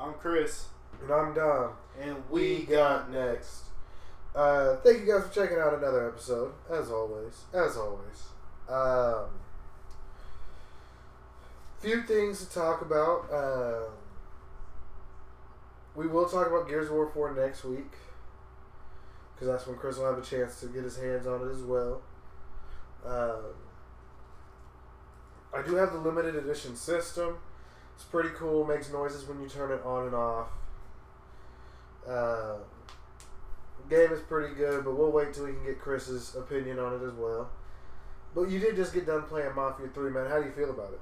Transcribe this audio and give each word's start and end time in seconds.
I'm 0.00 0.14
Chris. 0.14 0.68
And 1.02 1.12
I'm 1.12 1.34
Dom. 1.34 1.72
And 2.00 2.16
We 2.30 2.40
we, 2.40 2.62
got 2.62 3.10
next. 3.10 3.64
Uh, 4.34 4.76
thank 4.76 5.00
you 5.00 5.06
guys 5.06 5.28
for 5.28 5.34
checking 5.34 5.58
out 5.58 5.74
another 5.74 6.08
episode. 6.08 6.54
As 6.70 6.90
always, 6.90 7.44
as 7.52 7.76
always. 7.76 8.28
Um, 8.66 9.26
few 11.80 12.02
things 12.04 12.46
to 12.46 12.54
talk 12.54 12.80
about. 12.80 13.30
Um, 13.30 13.92
we 15.94 16.06
will 16.06 16.26
talk 16.26 16.46
about 16.46 16.66
Gears 16.66 16.86
of 16.86 16.94
War 16.94 17.10
4 17.12 17.34
next 17.34 17.64
week. 17.64 17.92
Because 19.34 19.48
that's 19.48 19.66
when 19.66 19.76
Chris 19.76 19.98
will 19.98 20.06
have 20.06 20.18
a 20.18 20.24
chance 20.24 20.60
to 20.60 20.66
get 20.68 20.82
his 20.82 20.96
hands 20.96 21.26
on 21.26 21.46
it 21.46 21.52
as 21.52 21.62
well. 21.62 22.00
Um, 23.04 23.52
I 25.54 25.60
do 25.60 25.74
have 25.74 25.92
the 25.92 25.98
limited 25.98 26.36
edition 26.36 26.74
system. 26.74 27.36
It's 28.00 28.08
pretty 28.08 28.30
cool. 28.30 28.64
Makes 28.64 28.90
noises 28.90 29.28
when 29.28 29.42
you 29.42 29.46
turn 29.46 29.70
it 29.70 29.84
on 29.84 30.06
and 30.06 30.14
off. 30.14 30.48
Uh, 32.08 32.54
game 33.90 34.10
is 34.10 34.20
pretty 34.22 34.54
good, 34.54 34.86
but 34.86 34.96
we'll 34.96 35.12
wait 35.12 35.34
till 35.34 35.44
we 35.44 35.52
can 35.52 35.62
get 35.64 35.78
Chris's 35.78 36.34
opinion 36.34 36.78
on 36.78 36.94
it 36.94 37.04
as 37.06 37.12
well. 37.12 37.50
But 38.34 38.48
you 38.48 38.58
did 38.58 38.74
just 38.74 38.94
get 38.94 39.04
done 39.04 39.24
playing 39.24 39.54
Mafia 39.54 39.88
3, 39.88 40.12
man. 40.12 40.30
How 40.30 40.40
do 40.40 40.46
you 40.46 40.52
feel 40.52 40.70
about 40.70 40.94
it? 40.94 41.00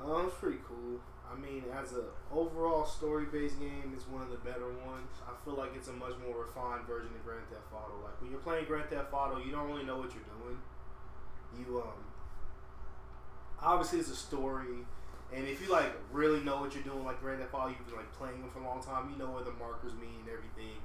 Um, 0.00 0.26
it's 0.26 0.36
pretty 0.36 0.58
cool. 0.62 1.00
I 1.26 1.36
mean, 1.36 1.64
as 1.74 1.92
a 1.92 2.04
overall 2.32 2.84
story-based 2.84 3.58
game, 3.58 3.92
it's 3.92 4.06
one 4.06 4.22
of 4.22 4.30
the 4.30 4.38
better 4.38 4.68
ones. 4.86 5.10
I 5.26 5.32
feel 5.44 5.54
like 5.54 5.74
it's 5.74 5.88
a 5.88 5.92
much 5.92 6.14
more 6.24 6.44
refined 6.44 6.86
version 6.86 7.10
of 7.18 7.24
Grand 7.24 7.48
Theft 7.50 7.66
Auto. 7.74 7.98
Like 8.04 8.20
when 8.22 8.30
you're 8.30 8.38
playing 8.38 8.66
Grand 8.66 8.88
Theft 8.88 9.12
Auto, 9.12 9.42
you 9.42 9.50
don't 9.50 9.66
really 9.66 9.84
know 9.84 9.98
what 9.98 10.14
you're 10.14 10.30
doing. 10.38 10.58
You 11.58 11.82
um, 11.82 11.98
obviously 13.62 13.98
it's 13.98 14.10
a 14.10 14.16
story, 14.16 14.86
and 15.34 15.46
if 15.46 15.62
you 15.62 15.70
like 15.70 15.92
really 16.12 16.40
know 16.40 16.60
what 16.60 16.74
you're 16.74 16.82
doing, 16.82 17.04
like 17.04 17.20
Grand 17.20 17.40
Theft 17.40 17.54
Auto, 17.54 17.68
you've 17.68 17.86
been 17.86 17.96
like 17.96 18.12
playing 18.12 18.40
them 18.40 18.50
for 18.50 18.60
a 18.60 18.64
long 18.64 18.82
time. 18.82 19.10
You 19.10 19.18
know 19.18 19.30
what 19.30 19.44
the 19.44 19.52
markers 19.52 19.92
mean 19.94 20.20
and 20.20 20.28
everything. 20.28 20.76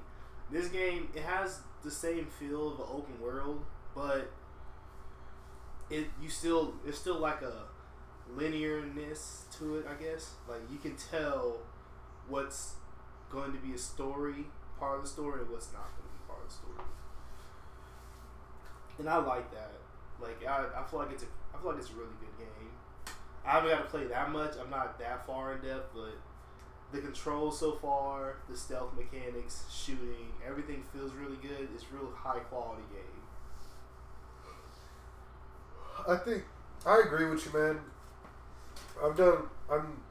This 0.52 0.68
game, 0.68 1.10
it 1.16 1.24
has 1.24 1.62
the 1.84 1.90
same 1.90 2.28
feel 2.28 2.74
of 2.74 2.80
an 2.80 2.86
open 2.92 3.20
world, 3.20 3.66
but 3.96 4.32
it 5.90 6.08
you 6.22 6.30
still 6.30 6.74
it's 6.86 7.00
still 7.00 7.20
like 7.20 7.42
a 7.42 7.64
linearness 8.36 9.50
to 9.58 9.78
it, 9.78 9.86
I 9.88 10.02
guess. 10.02 10.36
Like 10.48 10.62
you 10.72 10.78
can 10.78 10.96
tell 10.96 11.58
what's 12.28 12.76
going 13.32 13.52
to 13.52 13.59
be 13.59 13.74
a 13.74 13.78
story, 13.78 14.46
part 14.80 14.98
of 14.98 15.04
the 15.04 15.09
story, 15.09 15.42
and 15.42 15.50
what's 15.50 15.74
not 15.74 15.90
going 15.98 16.08
to 16.08 16.14
be 16.14 16.24
part 16.28 16.42
of 16.44 16.50
the 16.50 16.54
story. 16.54 16.88
And 19.00 19.09
I 19.09 19.18
like 19.18 19.52
that. 19.52 19.72
Like 20.22 20.46
I, 20.48 20.66
I 20.80 20.84
feel 20.84 21.00
like 21.00 21.12
it's 21.12 21.24
a 21.24 21.28
I 21.54 21.62
feel 21.62 21.72
like 21.72 21.80
it's 21.80 21.90
a 21.90 21.94
really 21.94 22.16
good 22.20 22.38
game. 22.38 22.72
I 23.46 23.52
haven't 23.52 23.70
got 23.70 23.84
to 23.84 23.90
play 23.90 24.06
that 24.06 24.32
much. 24.32 24.54
I'm 24.62 24.70
not 24.70 24.98
that 25.00 25.26
far 25.28 25.54
in 25.54 25.62
depth, 25.62 25.92
but 25.94 26.18
the 26.92 27.00
controls 27.00 27.60
so 27.60 27.74
far, 27.74 28.38
the 28.50 28.58
stealth 28.58 28.94
mechanics, 28.96 29.66
shooting, 29.72 30.32
everything 30.46 30.84
feels 30.94 31.14
really 31.14 31.38
good. 31.38 31.68
It's 31.74 31.86
real 31.92 32.12
high 32.16 32.40
quality 32.40 32.84
game. 32.92 33.02
I 36.08 36.18
think 36.18 36.44
I 36.86 37.02
agree 37.06 37.26
with 37.26 37.46
you, 37.46 37.60
man. 37.60 37.80
I've 39.04 39.18
done. 39.18 39.44
I'm 39.72 40.02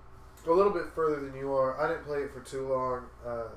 a 0.47 0.51
little 0.51 0.73
bit 0.73 0.87
further 0.95 1.21
than 1.21 1.37
you 1.37 1.53
are. 1.53 1.81
I 1.81 1.89
didn't 1.89 2.05
play 2.05 2.19
it 2.19 2.33
for 2.33 2.41
too 2.41 2.69
long. 2.69 3.07
Uh, 3.27 3.49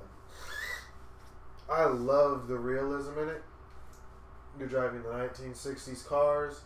I 1.71 1.85
love 1.85 2.47
the 2.47 2.57
realism 2.57 3.17
in 3.19 3.29
it. 3.29 3.43
You're 4.57 4.67
driving 4.67 5.03
the 5.03 5.09
1960s 5.09 6.07
cars, 6.07 6.61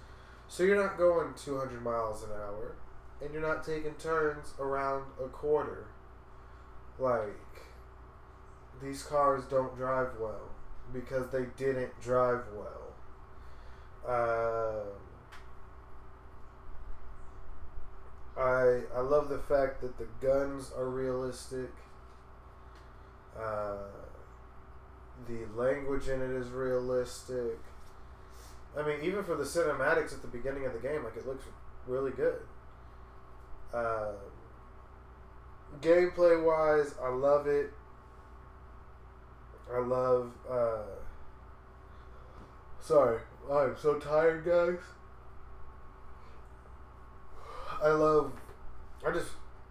so 0.47 0.63
you're 0.63 0.81
not 0.81 0.97
going 0.97 1.33
200 1.33 1.83
miles 1.83 2.23
an 2.23 2.29
hour, 2.31 2.75
and 3.21 3.31
you're 3.33 3.41
not 3.41 3.63
taking 3.63 3.93
turns 3.95 4.53
around 4.59 5.05
a 5.23 5.27
quarter. 5.27 5.87
Like 6.99 7.35
these 8.81 9.03
cars 9.03 9.43
don't 9.45 9.75
drive 9.75 10.09
well 10.19 10.49
because 10.93 11.29
they 11.29 11.45
didn't 11.57 11.99
drive 12.01 12.41
well. 12.55 12.77
Um, 14.07 14.87
I 18.37 18.81
I 18.95 19.01
love 19.01 19.29
the 19.29 19.37
fact 19.37 19.81
that 19.81 19.97
the 19.97 20.07
guns 20.19 20.71
are 20.75 20.89
realistic. 20.89 21.69
Uh, 23.37 23.87
the 25.27 25.45
language 25.55 26.07
in 26.07 26.21
it 26.21 26.31
is 26.31 26.49
realistic. 26.49 27.59
I 28.77 28.83
mean, 28.83 28.99
even 29.03 29.23
for 29.23 29.35
the 29.35 29.43
cinematics 29.43 30.13
at 30.13 30.21
the 30.21 30.27
beginning 30.27 30.65
of 30.65 30.73
the 30.73 30.79
game, 30.79 31.03
like 31.03 31.17
it 31.17 31.27
looks 31.27 31.45
really 31.87 32.11
good. 32.11 32.41
Uh, 33.73 34.11
gameplay 35.79 36.43
wise, 36.43 36.95
I 37.01 37.09
love 37.09 37.47
it. 37.47 37.71
I 39.73 39.79
love. 39.79 40.31
Uh, 40.49 40.83
sorry, 42.79 43.19
I'm 43.49 43.75
so 43.77 43.95
tired, 43.95 44.45
guys. 44.45 44.79
I 47.81 47.89
love. 47.89 48.33
I 49.05 49.11
just. 49.11 49.29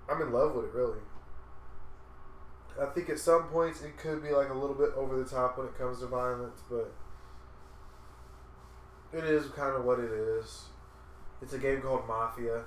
I'm 0.09 0.21
in 0.23 0.33
love 0.33 0.55
with 0.55 0.65
it, 0.67 0.75
really. 0.75 0.99
I 2.81 2.87
think 2.87 3.11
at 3.11 3.19
some 3.19 3.45
points 3.45 3.83
it 3.83 3.97
could 3.99 4.23
be 4.23 4.31
like 4.31 4.49
a 4.49 4.55
little 4.55 4.75
bit 4.75 4.91
over 4.97 5.17
the 5.19 5.29
top 5.29 5.59
when 5.59 5.67
it 5.67 5.79
comes 5.79 6.01
to 6.01 6.07
violence, 6.07 6.63
but 6.69 6.93
it 9.13 9.25
is 9.25 9.47
kind 9.51 9.77
of 9.77 9.85
what 9.85 9.99
it 10.01 10.11
is. 10.11 10.65
It's 11.43 11.53
a 11.53 11.59
game 11.59 11.83
called 11.83 12.07
Mafia. 12.09 12.65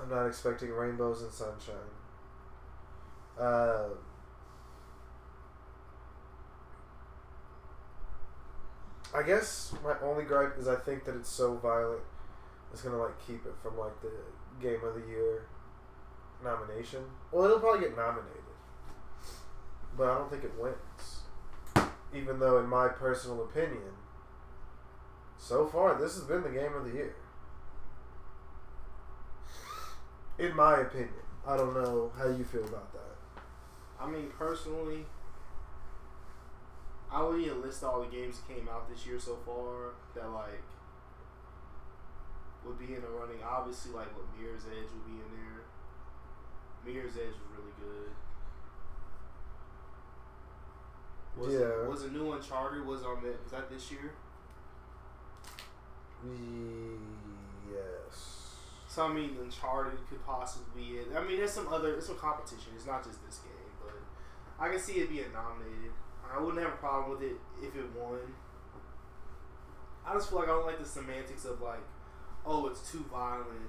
I'm 0.00 0.10
not 0.10 0.26
expecting 0.26 0.70
rainbows 0.70 1.22
and 1.22 1.32
sunshine. 1.32 1.74
Uh, 3.38 3.88
I 9.14 9.22
guess 9.22 9.72
my 9.84 9.94
only 10.02 10.24
gripe 10.24 10.58
is 10.58 10.66
I 10.66 10.76
think 10.76 11.04
that 11.04 11.14
it's 11.14 11.30
so 11.30 11.54
violent. 11.54 12.02
It's 12.72 12.82
gonna 12.82 12.98
like 12.98 13.24
keep 13.26 13.46
it 13.46 13.54
from 13.62 13.78
like 13.78 14.00
the 14.02 14.10
game 14.60 14.80
of 14.84 14.94
the 14.94 15.06
year 15.08 15.46
nomination. 16.42 17.04
Well, 17.30 17.44
it'll 17.44 17.60
probably 17.60 17.80
get 17.80 17.96
nominated, 17.96 18.42
but 19.96 20.08
I 20.08 20.18
don't 20.18 20.30
think 20.30 20.44
it 20.44 20.52
wins. 20.60 21.20
Even 22.12 22.38
though, 22.38 22.58
in 22.58 22.66
my 22.66 22.88
personal 22.88 23.42
opinion, 23.42 23.94
so 25.38 25.66
far 25.66 25.98
this 26.00 26.14
has 26.14 26.24
been 26.24 26.42
the 26.42 26.50
game 26.50 26.74
of 26.74 26.84
the 26.84 26.92
year. 26.92 27.14
In 30.38 30.54
my 30.56 30.80
opinion, 30.80 31.10
I 31.46 31.56
don't 31.56 31.74
know 31.74 32.10
how 32.18 32.28
you 32.28 32.44
feel 32.44 32.64
about 32.64 32.92
that. 32.92 33.42
I 34.00 34.08
mean, 34.08 34.30
personally, 34.36 35.06
I 37.10 37.22
would 37.22 37.40
even 37.40 37.62
list 37.62 37.84
all 37.84 38.00
the 38.00 38.08
games 38.08 38.40
that 38.40 38.54
came 38.54 38.68
out 38.68 38.88
this 38.88 39.06
year 39.06 39.20
so 39.20 39.38
far 39.46 39.94
that 40.14 40.28
like 40.30 40.62
would 42.66 42.78
be 42.78 42.94
in 42.94 43.00
the 43.02 43.08
running. 43.08 43.38
Obviously, 43.44 43.92
like 43.92 44.08
what 44.16 44.26
Mirror's 44.36 44.64
Edge 44.66 44.90
would 44.92 45.06
be 45.06 45.20
in 45.22 45.30
there. 45.30 45.62
Mirror's 46.84 47.16
Edge 47.16 47.34
was 47.38 47.50
really 47.56 47.72
good. 47.78 48.10
Was 51.36 51.54
Yeah. 51.54 51.84
It, 51.84 51.88
was 51.88 52.02
a 52.02 52.10
new 52.10 52.32
Uncharted 52.32 52.84
was 52.84 53.02
on 53.04 53.22
that? 53.22 53.42
Was 53.42 53.52
that 53.52 53.70
this 53.70 53.90
year? 53.90 54.12
Yes. 57.70 58.43
So 58.94 59.10
I 59.10 59.12
mean, 59.12 59.36
Uncharted 59.42 59.98
could 60.08 60.24
possibly 60.24 60.70
be 60.86 61.02
it. 61.02 61.08
I 61.16 61.24
mean, 61.26 61.38
there's 61.38 61.50
some 61.50 61.66
other, 61.66 61.90
there's 61.98 62.06
some 62.06 62.16
competition. 62.16 62.70
It's 62.76 62.86
not 62.86 63.02
just 63.02 63.18
this 63.26 63.40
game, 63.42 63.74
but 63.82 63.98
I 64.62 64.70
can 64.70 64.78
see 64.78 65.02
it 65.02 65.10
being 65.10 65.32
nominated. 65.34 65.90
I 66.22 66.38
wouldn't 66.38 66.62
have 66.62 66.74
a 66.74 66.76
problem 66.76 67.10
with 67.10 67.22
it 67.22 67.34
if 67.60 67.74
it 67.74 67.90
won. 67.98 68.20
I 70.06 70.14
just 70.14 70.30
feel 70.30 70.38
like 70.38 70.46
I 70.48 70.52
don't 70.52 70.66
like 70.66 70.78
the 70.78 70.86
semantics 70.86 71.44
of 71.44 71.60
like, 71.60 71.82
oh, 72.46 72.68
it's 72.68 72.88
too 72.88 73.04
violent, 73.10 73.66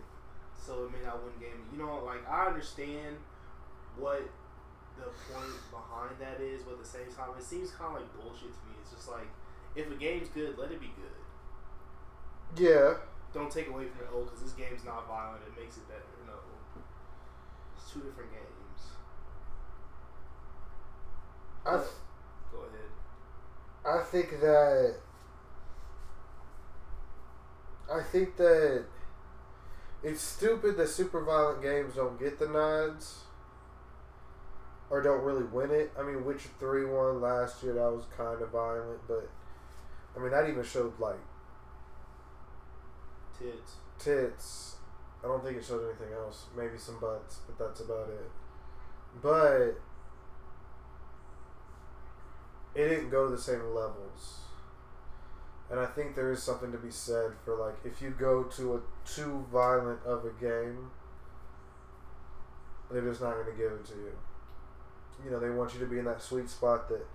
so 0.54 0.86
it 0.86 0.92
may 0.94 1.04
not 1.04 1.24
win 1.24 1.34
game. 1.42 1.66
You 1.72 1.80
know, 1.80 2.06
like 2.06 2.22
I 2.30 2.46
understand 2.46 3.18
what 3.98 4.30
the 4.98 5.10
point 5.34 5.58
behind 5.74 6.22
that 6.22 6.40
is, 6.40 6.62
but 6.62 6.74
at 6.74 6.84
the 6.84 6.88
same 6.88 7.10
time, 7.18 7.30
it 7.36 7.44
seems 7.44 7.72
kind 7.72 7.98
of 7.98 8.02
like 8.02 8.14
bullshit 8.14 8.54
to 8.54 8.62
me. 8.70 8.78
It's 8.80 8.94
just 8.94 9.10
like, 9.10 9.26
if 9.76 9.90
a 9.90 9.96
game's 9.96 10.30
good, 10.30 10.56
let 10.56 10.70
it 10.70 10.80
be 10.80 10.94
good 10.94 11.10
Yeah. 12.64 12.94
Don't 13.36 13.52
take 13.52 13.68
away 13.68 13.86
from 13.86 14.02
it. 14.08 14.10
Oh, 14.16 14.24
because 14.24 14.42
this 14.42 14.54
game's 14.54 14.84
not 14.86 15.08
violent, 15.08 15.44
it 15.46 15.60
makes 15.62 15.78
it 15.78 15.88
better. 15.88 16.02
No, 16.26 16.34
it's 17.76 17.92
two 17.92 18.00
different 18.00 18.32
games. 18.32 18.82
I 21.66 21.72
But- 21.78 21.90
Go 22.52 22.60
ahead. 22.60 22.92
I 23.86 24.04
think 24.04 24.40
that 24.42 24.96
I 27.92 28.02
think 28.02 28.36
that 28.38 28.86
it's 30.04 30.22
stupid 30.22 30.78
that 30.78 30.88
super 30.90 31.22
violent 31.24 31.62
games 31.62 31.96
don't 31.96 32.20
get 32.20 32.40
the 32.40 32.48
nods 32.48 33.22
or 34.90 35.02
don't 35.02 35.24
really 35.24 35.44
win 35.44 35.72
it. 35.72 35.92
I 36.00 36.04
mean, 36.04 36.26
Witcher 36.26 36.50
Three 36.60 36.86
won 36.86 37.22
last 37.22 37.64
year. 37.64 37.74
That 37.74 37.92
was 37.92 38.06
kind 38.18 38.42
of 38.42 38.50
violent, 38.50 39.02
but 39.08 39.30
I 40.16 40.20
mean 40.20 40.32
that 40.32 40.50
even 40.50 40.64
showed 40.64 41.00
like 41.00 41.20
Tits. 43.40 43.74
tits. 44.00 44.76
I 45.24 45.28
don't 45.28 45.44
think 45.44 45.58
it 45.58 45.66
showed 45.66 45.84
anything 45.84 46.14
else. 46.14 46.46
Maybe 46.56 46.78
some 46.78 47.00
butts, 47.00 47.40
but 47.48 47.58
that's 47.58 47.82
about 47.82 48.10
it. 48.10 48.32
but 49.22 49.80
it 52.76 52.90
didn't 52.90 53.10
go 53.10 53.26
to 53.30 53.36
the 53.36 53.42
same 53.42 53.74
levels. 53.74 54.42
And 55.72 55.80
I 55.80 55.86
think 55.86 56.16
there 56.16 56.32
is 56.32 56.44
something 56.44 56.72
to 56.72 56.78
be 56.78 56.92
said 56.92 57.32
for 57.44 57.56
like 57.56 57.76
if 57.84 58.02
you 58.02 58.12
go 58.12 58.44
to 58.44 58.76
a 58.76 58.82
too 59.08 59.46
violent 59.52 60.04
of 60.06 60.26
a 60.26 60.32
game, 60.40 60.92
they're 62.92 63.02
just 63.02 63.22
not 63.22 63.34
going 63.34 63.46
to 63.46 63.52
give 63.62 63.72
it 63.72 63.86
to 63.86 63.94
you. 63.94 64.12
You 65.24 65.32
know, 65.32 65.40
they 65.40 65.50
want 65.50 65.74
you 65.74 65.80
to 65.80 65.86
be 65.86 65.98
in 65.98 66.06
that 66.06 66.22
sweet 66.22 66.50
spot 66.50 66.90
that 66.90 67.06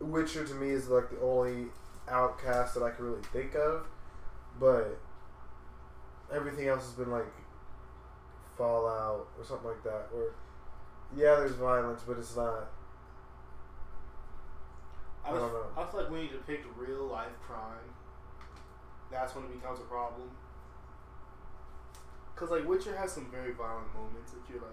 Witcher 0.00 0.46
to 0.46 0.54
me 0.54 0.70
is 0.70 0.88
like 0.88 1.10
the 1.10 1.20
only 1.20 1.66
outcast 2.08 2.74
that 2.74 2.82
I 2.82 2.90
can 2.90 3.04
really 3.06 3.22
think 3.32 3.54
of, 3.54 3.86
but 4.60 4.98
everything 6.32 6.68
else 6.68 6.84
has 6.84 6.92
been 6.92 7.10
like 7.10 7.26
Fallout 8.56 9.26
or 9.38 9.44
something 9.44 9.68
like 9.68 9.82
that. 9.84 10.08
Where 10.12 10.32
yeah, 11.16 11.36
there's 11.36 11.52
violence, 11.52 12.02
but 12.06 12.18
it's 12.18 12.36
not. 12.36 12.70
I, 15.24 15.30
I 15.30 15.32
don't 15.32 15.52
know. 15.52 15.64
I 15.76 15.84
feel 15.86 16.00
like 16.00 16.10
when 16.10 16.20
you 16.20 16.28
depict 16.28 16.66
real 16.76 17.06
life 17.06 17.32
crime, 17.42 17.88
that's 19.10 19.34
when 19.34 19.44
it 19.44 19.52
becomes 19.60 19.80
a 19.80 19.84
problem. 19.84 20.30
Cause 22.36 22.50
like 22.50 22.66
Witcher 22.66 22.96
has 22.96 23.12
some 23.12 23.30
very 23.30 23.52
violent 23.52 23.92
moments 23.94 24.32
that 24.32 24.40
you're 24.48 24.62
like 24.62 24.70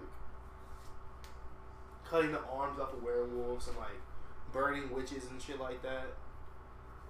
cutting 2.09 2.31
the 2.31 2.39
arms 2.43 2.79
off 2.79 2.93
of 2.93 3.03
werewolves 3.03 3.67
and 3.67 3.77
like 3.77 3.99
burning 4.53 4.89
witches 4.89 5.25
and 5.29 5.41
shit 5.41 5.59
like 5.59 5.81
that. 5.81 6.07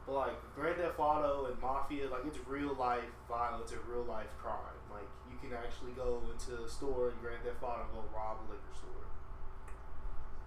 But 0.07 0.15
like 0.15 0.55
Grand 0.55 0.77
Theft 0.77 0.97
Auto 0.97 1.51
and 1.51 1.61
Mafia, 1.61 2.07
like 2.07 2.23
it's 2.25 2.39
real 2.47 2.73
life 2.79 3.03
violence 3.27 3.71
and 3.73 3.81
real 3.85 4.05
life 4.05 4.31
crime. 4.41 4.79
Like 4.89 5.07
you 5.29 5.35
can 5.37 5.51
actually 5.55 5.91
go 5.91 6.23
into 6.31 6.63
a 6.63 6.69
store 6.69 7.11
in 7.11 7.15
Grand 7.19 7.43
Theft 7.43 7.61
Auto 7.61 7.83
and 7.83 7.91
go 7.91 8.03
rob 8.15 8.39
a 8.39 8.43
liquor 8.47 8.73
store. 8.73 9.03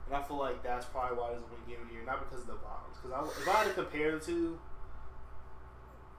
And 0.09 0.17
I 0.17 0.23
feel 0.27 0.39
like 0.39 0.65
that's 0.65 0.87
probably 0.87 1.19
why 1.19 1.29
doesn't 1.29 1.45
win 1.53 1.61
Game 1.69 1.83
of 1.83 1.89
the 1.89 1.95
Year, 1.95 2.05
not 2.05 2.25
because 2.25 2.41
of 2.41 2.49
the 2.49 2.59
violence. 2.59 2.97
Because 2.97 3.13
I, 3.13 3.21
if 3.43 3.49
I 3.49 3.59
had 3.63 3.69
to 3.69 3.75
compare 3.75 4.19
the 4.19 4.25
two, 4.25 4.59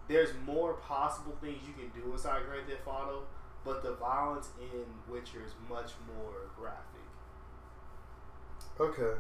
there's 0.08 0.30
more 0.46 0.74
possible 0.76 1.36
things 1.42 1.58
you 1.66 1.74
can 1.74 1.90
do 2.00 2.14
inside 2.14 2.44
Grand 2.48 2.68
Theft 2.70 2.86
Auto, 2.86 3.24
but 3.66 3.82
the 3.82 3.96
violence 3.96 4.50
in 4.62 4.86
Witcher 5.12 5.42
is 5.44 5.54
much 5.68 5.92
more 6.16 6.52
graphic. 6.56 7.02
Okay. 8.80 9.20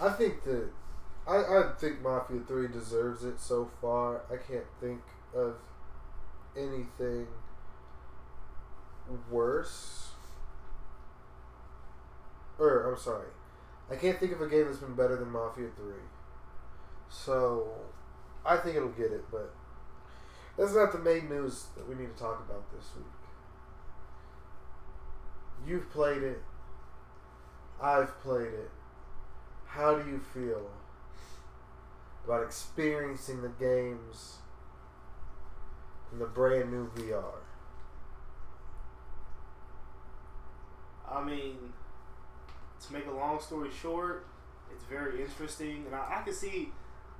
I 0.00 0.10
think 0.10 0.42
that 0.44 0.70
I, 1.28 1.36
I 1.36 1.62
think 1.78 2.00
Mafia 2.00 2.40
Three 2.46 2.68
deserves 2.68 3.22
it 3.22 3.38
so 3.38 3.70
far. 3.82 4.22
I 4.32 4.36
can't 4.36 4.64
think 4.80 5.02
of 5.36 5.56
anything 6.56 7.26
worse. 9.30 10.08
Or 12.58 12.90
I'm 12.90 12.98
sorry, 12.98 13.28
I 13.90 13.96
can't 13.96 14.18
think 14.18 14.32
of 14.32 14.40
a 14.40 14.48
game 14.48 14.64
that's 14.64 14.78
been 14.78 14.94
better 14.94 15.16
than 15.16 15.30
Mafia 15.30 15.68
Three. 15.76 16.02
So 17.10 17.68
I 18.44 18.56
think 18.56 18.76
it'll 18.76 18.88
get 18.88 19.12
it, 19.12 19.24
but 19.30 19.54
that's 20.56 20.74
not 20.74 20.92
the 20.92 20.98
main 20.98 21.28
news 21.28 21.66
that 21.76 21.86
we 21.86 21.94
need 21.94 22.16
to 22.16 22.20
talk 22.20 22.42
about 22.48 22.64
this 22.72 22.90
week. 22.96 23.04
You've 25.66 25.90
played 25.90 26.22
it. 26.22 26.42
I've 27.80 28.18
played 28.22 28.54
it. 28.54 28.70
How 29.66 29.98
do 29.98 30.10
you 30.10 30.18
feel 30.32 30.70
about 32.28 32.42
experiencing 32.42 33.40
the 33.40 33.48
games 33.48 34.36
in 36.12 36.18
the 36.18 36.26
brand 36.26 36.70
new 36.70 36.90
VR? 36.90 37.40
I 41.10 41.24
mean, 41.24 41.56
to 42.86 42.92
make 42.92 43.06
a 43.06 43.10
long 43.10 43.40
story 43.40 43.70
short, 43.70 44.26
it's 44.70 44.84
very 44.84 45.22
interesting, 45.22 45.84
and 45.86 45.94
I, 45.94 46.18
I 46.20 46.22
can 46.22 46.34
see. 46.34 46.68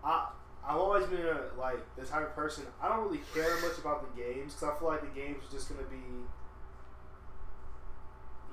I 0.05 0.29
I've 0.63 0.77
always 0.77 1.07
been 1.07 1.25
a, 1.25 1.59
like 1.59 1.79
the 1.97 2.05
type 2.05 2.25
of 2.25 2.35
person. 2.35 2.65
I 2.83 2.91
don't 2.91 3.05
really 3.07 3.23
care 3.33 3.59
much 3.63 3.79
about 3.79 4.15
the 4.15 4.23
games 4.23 4.53
because 4.53 4.75
I 4.75 4.79
feel 4.79 4.89
like 4.89 5.01
the 5.01 5.19
games 5.19 5.43
are 5.49 5.51
just 5.51 5.71
gonna 5.71 5.89
be, 5.89 5.97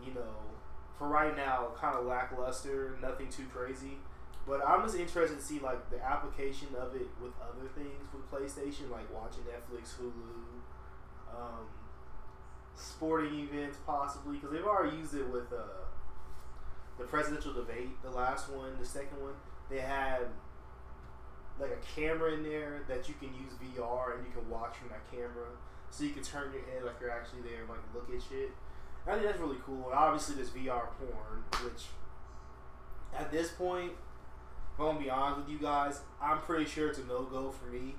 you 0.08 0.14
know, 0.14 0.36
for 0.98 1.10
right 1.10 1.36
now, 1.36 1.68
kind 1.78 1.98
of 1.98 2.06
lackluster. 2.06 2.98
Nothing 3.02 3.28
too 3.28 3.44
crazy. 3.54 3.98
But 4.48 4.62
I'm 4.66 4.84
just 4.84 4.96
interested 4.96 5.40
to 5.40 5.44
see 5.44 5.60
like 5.60 5.90
the 5.90 6.04
application 6.04 6.68
of 6.80 6.96
it 6.96 7.08
with 7.22 7.34
other 7.42 7.68
things 7.76 8.06
with 8.14 8.30
PlayStation, 8.30 8.92
like 8.92 9.12
watching 9.14 9.44
Netflix, 9.44 9.96
Hulu, 10.00 10.62
um, 11.36 11.66
sporting 12.76 13.40
events 13.40 13.78
possibly, 13.86 14.38
because 14.38 14.52
they've 14.52 14.66
already 14.66 14.98
used 14.98 15.16
it 15.16 15.28
with 15.32 15.52
uh, 15.52 15.86
the 17.00 17.06
presidential 17.06 17.54
debate, 17.54 18.02
the 18.04 18.12
last 18.12 18.50
one, 18.52 18.78
the 18.80 18.86
second 18.86 19.20
one. 19.22 19.34
They 19.70 19.80
had 19.80 20.28
like 21.60 21.72
a 21.72 22.00
camera 22.00 22.34
in 22.34 22.44
there 22.44 22.84
that 22.88 23.08
you 23.08 23.16
can 23.16 23.30
use 23.30 23.54
VR 23.54 24.18
and 24.18 24.26
you 24.26 24.32
can 24.32 24.48
watch 24.50 24.76
from 24.78 24.90
that 24.90 25.10
camera, 25.10 25.58
so 25.90 26.04
you 26.04 26.12
can 26.12 26.22
turn 26.22 26.52
your 26.54 26.62
head 26.64 26.84
like 26.86 26.96
you're 27.02 27.10
actually 27.10 27.42
there 27.42 27.62
and 27.62 27.70
like 27.70 27.80
look 27.96 28.10
at 28.14 28.22
shit. 28.22 28.52
I 29.08 29.14
think 29.14 29.26
that's 29.26 29.40
really 29.40 29.58
cool. 29.66 29.86
And 29.86 29.94
obviously, 29.94 30.36
there's 30.36 30.50
VR 30.50 30.88
porn, 30.98 31.44
which 31.64 31.86
at 33.18 33.32
this 33.32 33.50
point, 33.50 33.92
if 34.76 34.80
I'm 34.80 34.88
gonna 34.88 35.00
be 35.00 35.10
honest 35.10 35.40
with 35.40 35.50
you 35.50 35.58
guys, 35.60 36.02
I'm 36.22 36.40
pretty 36.40 36.66
sure 36.66 36.90
it's 36.90 37.00
a 37.00 37.06
no 37.06 37.24
go 37.24 37.50
for 37.52 37.66
me, 37.68 37.96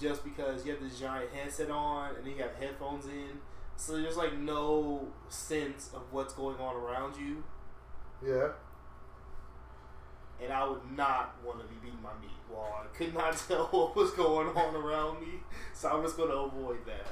just 0.00 0.22
because 0.22 0.64
you 0.64 0.72
have 0.72 0.80
this 0.82 0.98
giant 1.00 1.30
headset 1.32 1.70
on 1.70 2.14
and 2.16 2.24
then 2.24 2.36
you 2.36 2.42
have 2.42 2.54
headphones 2.54 3.06
in, 3.06 3.40
so 3.76 3.92
there's 3.96 4.16
like 4.16 4.38
no 4.38 5.08
sense 5.28 5.90
of 5.94 6.02
what's 6.12 6.34
going 6.34 6.58
on 6.58 6.76
around 6.76 7.16
you, 7.16 7.42
Yeah. 8.22 8.50
and 10.42 10.52
I 10.52 10.68
would 10.68 10.90
not 10.96 11.36
want 11.44 11.60
to 11.60 11.66
be 11.66 11.74
beating 11.82 12.02
my 12.02 12.12
meat 12.20 12.30
while 12.48 12.82
I 12.84 12.96
could 12.96 13.14
not 13.14 13.36
tell 13.48 13.66
what 13.68 13.96
was 13.96 14.10
going 14.12 14.48
on 14.48 14.74
around 14.76 15.20
me, 15.22 15.40
so 15.72 15.88
I'm 15.88 16.02
just 16.02 16.16
gonna 16.18 16.34
avoid 16.34 16.84
that. 16.86 17.06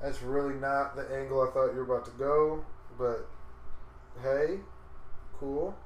That's 0.00 0.20
really 0.20 0.54
not 0.54 0.96
the 0.96 1.02
angle 1.16 1.40
I 1.42 1.52
thought 1.52 1.70
you 1.72 1.84
were 1.84 1.94
about 1.94 2.04
to 2.06 2.10
go, 2.18 2.64
but 2.98 3.28
hey, 4.20 4.58
cool. 5.38 5.76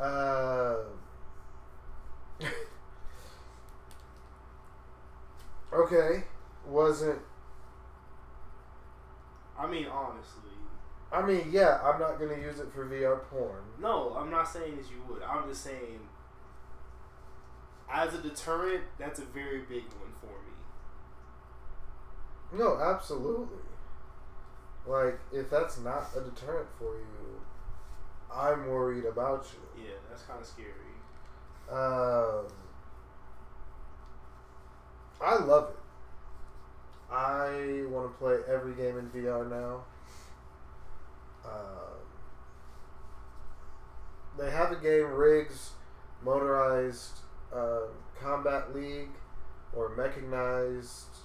Uh, 0.00 0.76
okay, 5.72 6.24
wasn't. 6.66 7.18
I 9.58 9.66
mean, 9.66 9.86
honestly. 9.86 10.50
I 11.12 11.26
mean, 11.26 11.48
yeah, 11.50 11.80
I'm 11.82 12.00
not 12.00 12.18
gonna 12.18 12.36
use 12.36 12.60
it 12.60 12.72
for 12.72 12.86
VR 12.86 13.22
porn. 13.24 13.62
No, 13.80 14.14
I'm 14.16 14.30
not 14.30 14.48
saying 14.48 14.76
that 14.76 14.90
you 14.90 15.02
would. 15.08 15.22
I'm 15.22 15.48
just 15.48 15.62
saying, 15.64 16.00
as 17.92 18.14
a 18.14 18.22
deterrent, 18.22 18.84
that's 18.98 19.18
a 19.18 19.24
very 19.24 19.60
big 19.62 19.84
one 20.00 20.12
for 20.20 20.26
me. 20.26 20.54
No, 22.58 22.80
absolutely. 22.80 23.58
Like, 24.86 25.18
if 25.32 25.50
that's 25.50 25.78
not 25.80 26.08
a 26.16 26.20
deterrent 26.20 26.68
for 26.78 26.94
you, 26.96 27.40
I'm 28.34 28.68
worried 28.68 29.04
about 29.04 29.46
you. 29.52 29.84
Yeah, 29.84 29.96
that's 30.08 30.22
kind 30.22 30.40
of 30.40 30.46
scary. 30.46 30.70
Um, 31.70 32.46
I 35.20 35.36
love 35.44 35.70
it. 35.70 35.76
I 37.12 37.84
want 37.88 38.10
to 38.12 38.18
play 38.18 38.36
every 38.48 38.74
game 38.74 38.98
in 38.98 39.10
VR 39.10 39.48
now. 39.48 39.84
Um, 41.44 42.00
they 44.38 44.50
have 44.50 44.70
a 44.72 44.76
game, 44.76 45.06
Rigs 45.06 45.70
Motorized 46.24 47.18
uh, 47.52 47.86
Combat 48.20 48.74
League 48.74 49.10
or 49.74 49.94
Mechanized 49.96 51.16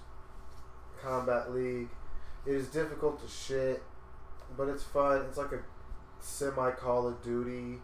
Combat 1.02 1.54
League. 1.54 1.90
It 2.46 2.54
is 2.54 2.68
difficult 2.68 3.22
to 3.22 3.28
shit, 3.28 3.84
but 4.58 4.68
it's 4.68 4.84
fun. 4.84 5.26
It's 5.28 5.38
like 5.38 5.52
a 5.52 5.60
semi 6.26 6.72
Call 6.72 7.08
of 7.08 7.24
Duty 7.24 7.78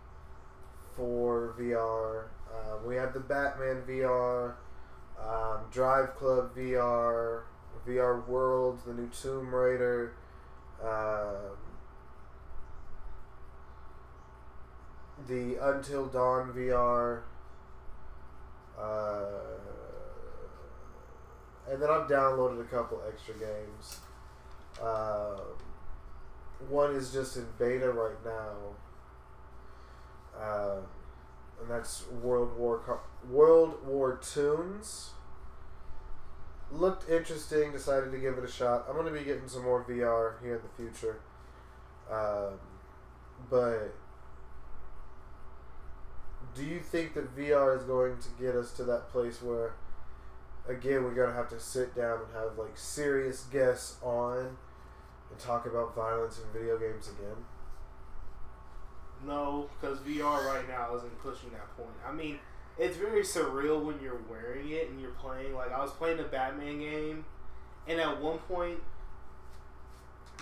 for 0.95 1.53
VR. 1.59 2.25
Uh, 2.51 2.77
we 2.85 2.95
have 2.95 3.13
the 3.13 3.19
Batman 3.19 3.83
VR, 3.87 4.55
um, 5.19 5.59
Drive 5.71 6.15
Club 6.15 6.55
VR, 6.55 7.43
VR 7.87 8.27
World, 8.27 8.79
the 8.85 8.93
new 8.93 9.07
Tomb 9.09 9.53
Raider. 9.53 10.13
Um, 10.83 11.57
the 15.27 15.55
Until 15.61 16.07
Dawn 16.07 16.51
VR. 16.51 17.21
Uh, 18.77 19.23
and 21.69 21.79
then 21.79 21.89
I've 21.89 22.07
downloaded 22.07 22.59
a 22.59 22.63
couple 22.63 22.99
extra 23.07 23.35
games. 23.35 23.99
Um, 24.81 25.37
one 26.69 26.95
is 26.95 27.11
just 27.11 27.37
in 27.37 27.45
beta 27.57 27.91
right 27.91 28.17
now, 28.25 28.75
um, 30.39 30.83
and 31.61 31.69
that's 31.69 32.07
World 32.09 32.57
War 32.57 32.79
Co- 32.85 32.99
World 33.29 33.85
War 33.85 34.17
Toons. 34.21 35.11
looked 36.71 37.09
interesting. 37.09 37.71
Decided 37.73 38.11
to 38.13 38.17
give 38.17 38.37
it 38.37 38.43
a 38.45 38.51
shot. 38.51 38.85
I'm 38.89 38.95
gonna 38.95 39.11
be 39.11 39.23
getting 39.23 39.47
some 39.47 39.63
more 39.63 39.83
VR 39.83 40.41
here 40.41 40.55
in 40.55 40.61
the 40.61 40.69
future. 40.91 41.19
Um, 42.09 42.59
but 43.49 43.93
do 46.55 46.63
you 46.63 46.79
think 46.79 47.13
that 47.13 47.35
VR 47.35 47.77
is 47.77 47.83
going 47.83 48.17
to 48.19 48.29
get 48.41 48.55
us 48.55 48.71
to 48.73 48.83
that 48.85 49.09
place 49.09 49.41
where, 49.41 49.73
again, 50.67 51.03
we're 51.03 51.13
gonna 51.13 51.33
have 51.33 51.49
to 51.49 51.59
sit 51.59 51.95
down 51.95 52.19
and 52.21 52.33
have 52.33 52.57
like 52.57 52.77
serious 52.77 53.43
guests 53.51 53.97
on 54.01 54.57
talk 55.39 55.65
about 55.65 55.95
violence 55.95 56.39
in 56.39 56.59
video 56.59 56.77
games 56.77 57.09
again? 57.09 57.45
No, 59.25 59.69
because 59.79 59.99
VR 59.99 60.45
right 60.45 60.67
now 60.67 60.95
isn't 60.95 61.19
pushing 61.19 61.51
that 61.51 61.75
point. 61.77 61.95
I 62.07 62.11
mean, 62.11 62.39
it's 62.79 62.97
very 62.97 63.21
surreal 63.21 63.83
when 63.83 63.99
you're 64.01 64.21
wearing 64.29 64.69
it 64.69 64.89
and 64.89 64.99
you're 64.99 65.11
playing. 65.11 65.53
Like 65.53 65.71
I 65.71 65.81
was 65.81 65.91
playing 65.91 66.19
a 66.19 66.23
Batman 66.23 66.79
game, 66.79 67.25
and 67.87 67.99
at 67.99 68.21
one 68.21 68.39
point, 68.39 68.79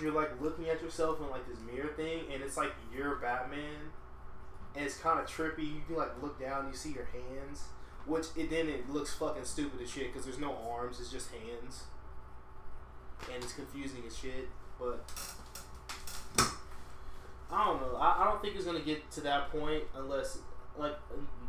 you're 0.01 0.13
like 0.13 0.39
looking 0.41 0.69
at 0.69 0.81
yourself 0.81 1.19
in 1.19 1.29
like 1.29 1.47
this 1.47 1.59
mirror 1.59 1.89
thing, 1.89 2.23
and 2.33 2.41
it's 2.41 2.55
like 2.55 2.71
you're 2.95 3.15
Batman, 3.15 3.91
and 4.75 4.85
it's 4.85 4.97
kind 4.97 5.19
of 5.19 5.25
trippy. 5.27 5.65
You 5.65 5.81
can 5.85 5.97
like 5.97 6.21
look 6.21 6.39
down, 6.39 6.67
you 6.67 6.75
see 6.75 6.93
your 6.93 7.07
hands, 7.11 7.63
which 8.05 8.27
it 8.37 8.49
then 8.49 8.69
it 8.69 8.89
looks 8.89 9.13
fucking 9.13 9.45
stupid 9.45 9.81
as 9.81 9.89
shit 9.89 10.07
because 10.07 10.25
there's 10.25 10.39
no 10.39 10.55
arms, 10.71 10.99
it's 10.99 11.11
just 11.11 11.31
hands, 11.31 11.83
and 13.33 13.43
it's 13.43 13.53
confusing 13.53 14.03
as 14.07 14.17
shit. 14.17 14.47
But 14.79 15.05
I 17.51 17.65
don't 17.65 17.81
know. 17.81 17.97
I, 17.97 18.21
I 18.21 18.23
don't 18.25 18.41
think 18.41 18.55
it's 18.55 18.65
gonna 18.65 18.79
get 18.79 19.09
to 19.11 19.21
that 19.21 19.51
point 19.51 19.83
unless 19.95 20.39
like 20.77 20.95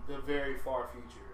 the 0.07 0.19
very 0.19 0.59
far 0.59 0.89
future. 0.93 1.27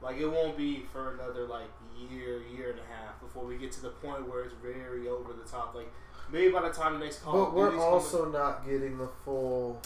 Like 0.00 0.18
it 0.18 0.26
won't 0.26 0.56
be 0.56 0.84
for 0.92 1.14
another 1.14 1.46
like 1.46 1.70
year, 2.10 2.42
year 2.54 2.70
and 2.70 2.78
a 2.80 2.94
half 2.94 3.20
before 3.20 3.44
we 3.44 3.56
get 3.56 3.72
to 3.72 3.82
the 3.82 3.90
point 3.90 4.28
where 4.28 4.44
it's 4.44 4.54
very 4.62 5.08
over 5.08 5.32
the 5.32 5.48
top. 5.48 5.74
Like 5.74 5.92
maybe 6.30 6.52
by 6.52 6.62
the 6.62 6.74
time 6.74 6.98
the 6.98 7.04
next 7.04 7.22
Call 7.22 7.44
But 7.44 7.54
we're 7.54 7.78
also 7.78 8.24
coming, 8.24 8.32
not 8.32 8.66
getting 8.66 8.98
the 8.98 9.08
full 9.24 9.80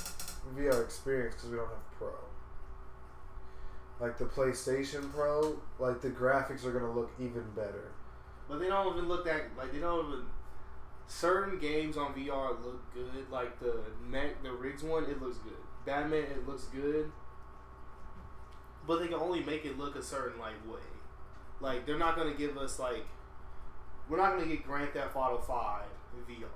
VR 0.57 0.83
experience 0.83 1.35
because 1.35 1.51
we 1.51 1.57
don't 1.57 1.69
have 1.69 1.99
Pro. 1.99 2.11
Like 4.01 4.19
the 4.19 4.25
PlayStation 4.25 5.13
Pro, 5.13 5.59
like 5.79 6.01
the 6.01 6.11
graphics 6.11 6.65
are 6.65 6.73
gonna 6.73 6.93
look 6.93 7.13
even 7.19 7.45
better. 7.55 7.93
But 8.49 8.61
they 8.61 8.69
don't 8.69 8.97
even 8.97 9.09
look 9.09 9.25
that 9.25 9.43
like 9.57 9.73
they 9.73 9.79
don't 9.79 10.07
even. 10.07 10.27
Certain 11.09 11.61
games 11.61 11.97
on 11.97 12.15
VR 12.15 12.49
look 12.65 12.93
good. 12.93 13.31
Like 13.31 13.61
the 13.61 13.77
Mac, 14.09 14.43
the 14.43 14.51
Rigs 14.51 14.83
one, 14.83 15.05
it 15.05 15.23
looks 15.23 15.39
good. 15.39 15.53
Batman, 15.85 16.25
it 16.25 16.49
looks 16.49 16.65
good. 16.65 17.13
But 18.87 18.99
they 18.99 19.07
can 19.07 19.15
only 19.15 19.41
make 19.41 19.65
it 19.65 19.79
look 19.79 19.95
a 19.95 20.03
certain 20.03 20.41
like 20.41 20.55
way. 20.69 20.81
Like 21.61 21.87
they're 21.87 21.99
not 21.99 22.17
gonna 22.17 22.35
give 22.35 22.59
us 22.59 22.79
like 22.79 23.07
we're 24.09 24.17
not 24.17 24.37
gonna 24.37 24.49
get 24.49 24.65
Grand 24.65 24.91
Theft 24.93 25.15
Auto 25.15 25.39
Five 25.39 25.85
in 26.17 26.35
VR. 26.35 26.49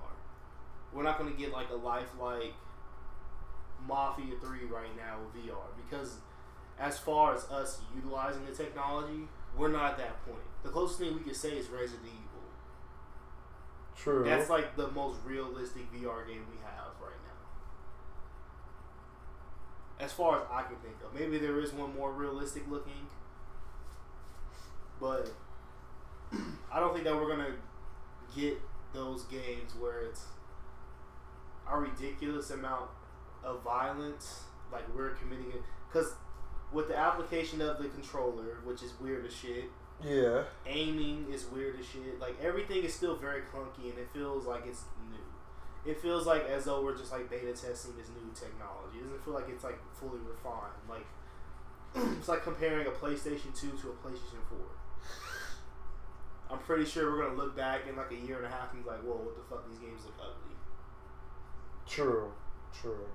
We're 0.93 1.05
not 1.05 1.19
gonna 1.19 1.31
get 1.31 1.53
like 1.53 1.71
a 1.71 1.77
lifelike 1.77 2.55
Mafia 3.87 4.35
Three 4.41 4.65
right 4.65 4.95
now 4.97 5.19
with 5.21 5.45
VR 5.45 5.63
because 5.77 6.17
as 6.79 6.99
far 6.99 7.35
as 7.35 7.45
us 7.45 7.81
utilizing 7.95 8.45
the 8.47 8.53
technology, 8.53 9.29
we're 9.57 9.69
not 9.69 9.93
at 9.93 9.99
that 9.99 10.25
point. 10.25 10.50
The 10.63 10.69
closest 10.69 10.99
thing 10.99 11.15
we 11.15 11.21
could 11.21 11.37
say 11.37 11.51
is 11.51 11.69
Resident 11.69 12.07
Evil. 12.07 12.43
True. 13.97 14.25
That's 14.25 14.51
like 14.51 14.77
the 14.77 14.91
most 14.91 15.19
realistic 15.25 15.93
VR 15.93 16.27
game 16.27 16.45
we 16.51 16.59
have 16.63 16.93
right 17.01 17.21
now. 17.25 17.41
As 20.05 20.13
far 20.13 20.37
as 20.37 20.43
I 20.51 20.63
can 20.63 20.77
think 20.77 20.97
of. 21.05 21.19
Maybe 21.19 21.39
there 21.39 21.61
is 21.61 21.73
one 21.73 21.95
more 21.95 22.13
realistic 22.13 22.65
looking. 22.69 23.09
But 25.01 25.31
I 26.73 26.81
don't 26.81 26.93
think 26.93 27.05
that 27.05 27.15
we're 27.15 27.29
gonna 27.29 27.55
get 28.35 28.61
those 28.93 29.25
games 29.25 29.73
where 29.79 30.03
it's 30.03 30.25
a 31.71 31.79
ridiculous 31.79 32.51
amount 32.51 32.91
of 33.43 33.63
violence, 33.63 34.41
like 34.73 34.85
we're 34.95 35.11
committing 35.11 35.51
it. 35.51 35.63
Because 35.89 36.15
with 36.73 36.89
the 36.89 36.97
application 36.97 37.61
of 37.61 37.79
the 37.79 37.89
controller, 37.89 38.59
which 38.65 38.83
is 38.83 38.93
weird 39.01 39.27
as 39.27 39.35
shit, 39.35 39.65
yeah. 40.03 40.43
aiming 40.67 41.27
is 41.33 41.47
weird 41.47 41.79
as 41.79 41.87
shit. 41.87 42.21
Like 42.21 42.37
everything 42.43 42.85
is 42.85 42.95
still 42.95 43.17
very 43.17 43.43
clunky 43.43 43.91
and 43.91 43.99
it 43.99 44.09
feels 44.13 44.47
like 44.47 44.67
it's 44.67 44.85
new. 45.11 45.91
It 45.91 46.01
feels 46.01 46.27
like 46.27 46.49
as 46.49 46.65
though 46.65 46.83
we're 46.83 46.97
just 46.97 47.13
like 47.13 47.31
beta 47.31 47.53
testing 47.53 47.97
this 47.97 48.09
new 48.09 48.31
technology. 48.35 48.99
It 48.99 49.05
doesn't 49.05 49.25
feel 49.25 49.35
like 49.35 49.49
it's 49.49 49.65
like 49.65 49.79
fully 49.95 50.21
refined. 50.21 50.81
Like 50.89 51.07
it's 52.19 52.29
like 52.29 52.45
comparing 52.45 52.87
a 52.87 52.91
PlayStation 52.91 53.59
2 53.59 53.71
to 53.71 53.89
a 53.89 54.09
PlayStation 54.09 54.41
4. 54.49 54.59
I'm 56.51 56.59
pretty 56.59 56.85
sure 56.85 57.11
we're 57.11 57.23
gonna 57.25 57.37
look 57.37 57.57
back 57.57 57.83
in 57.89 57.97
like 57.97 58.11
a 58.11 58.27
year 58.27 58.39
and 58.39 58.47
a 58.47 58.51
half 58.51 58.73
and 58.73 58.83
be 58.83 58.91
like, 58.91 59.01
whoa, 59.01 59.15
what 59.17 59.37
the 59.37 59.43
fuck? 59.49 59.69
These 59.69 59.79
games 59.79 60.05
look 60.05 60.15
ugly. 60.21 60.57
True. 61.87 62.33
True. 62.73 63.07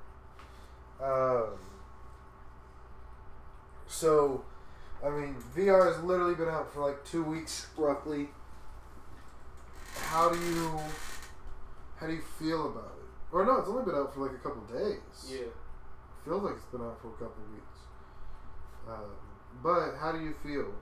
Um. 1.01 1.59
So, 3.87 4.43
I 5.05 5.09
mean, 5.09 5.35
VR 5.55 5.93
has 5.93 6.03
literally 6.03 6.33
been 6.33 6.49
out 6.49 6.73
for 6.73 6.87
like 6.87 7.05
two 7.05 7.23
weeks, 7.23 7.67
roughly. 7.77 8.29
How 9.95 10.29
do 10.29 10.39
you, 10.39 10.79
how 11.97 12.07
do 12.07 12.13
you 12.13 12.23
feel 12.39 12.69
about 12.69 12.95
it? 12.97 13.05
Or 13.31 13.45
no, 13.45 13.57
it's 13.57 13.69
only 13.69 13.85
been 13.85 13.95
out 13.95 14.13
for 14.13 14.21
like 14.21 14.35
a 14.35 14.39
couple 14.39 14.63
days. 14.63 15.29
Yeah. 15.29 15.51
feels 16.23 16.41
like 16.43 16.55
it's 16.55 16.65
been 16.65 16.81
out 16.81 16.99
for 17.01 17.09
a 17.09 17.11
couple 17.11 17.43
weeks. 17.53 17.77
Um, 18.87 19.11
but 19.61 19.95
how 19.99 20.11
do 20.11 20.21
you 20.21 20.33
feel? 20.43 20.73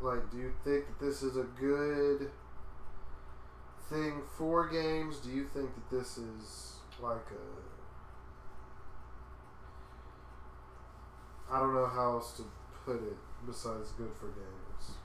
Like, 0.00 0.30
do 0.30 0.38
you 0.38 0.52
think 0.62 0.86
that 0.86 1.04
this 1.04 1.22
is 1.22 1.36
a 1.36 1.46
good 1.58 2.30
thing 3.90 4.22
for 4.38 4.68
games? 4.68 5.18
Do 5.18 5.30
you 5.30 5.48
think 5.52 5.70
that 5.74 5.90
this 5.90 6.16
is 6.18 6.74
like 7.02 7.26
a 7.30 7.74
I 11.52 11.58
don't 11.58 11.74
know 11.74 11.86
how 11.86 12.12
else 12.12 12.36
to 12.38 12.44
put 12.84 12.96
it 12.96 13.16
besides 13.46 13.92
good 13.92 14.12
for 14.18 14.26
games. 14.26 14.98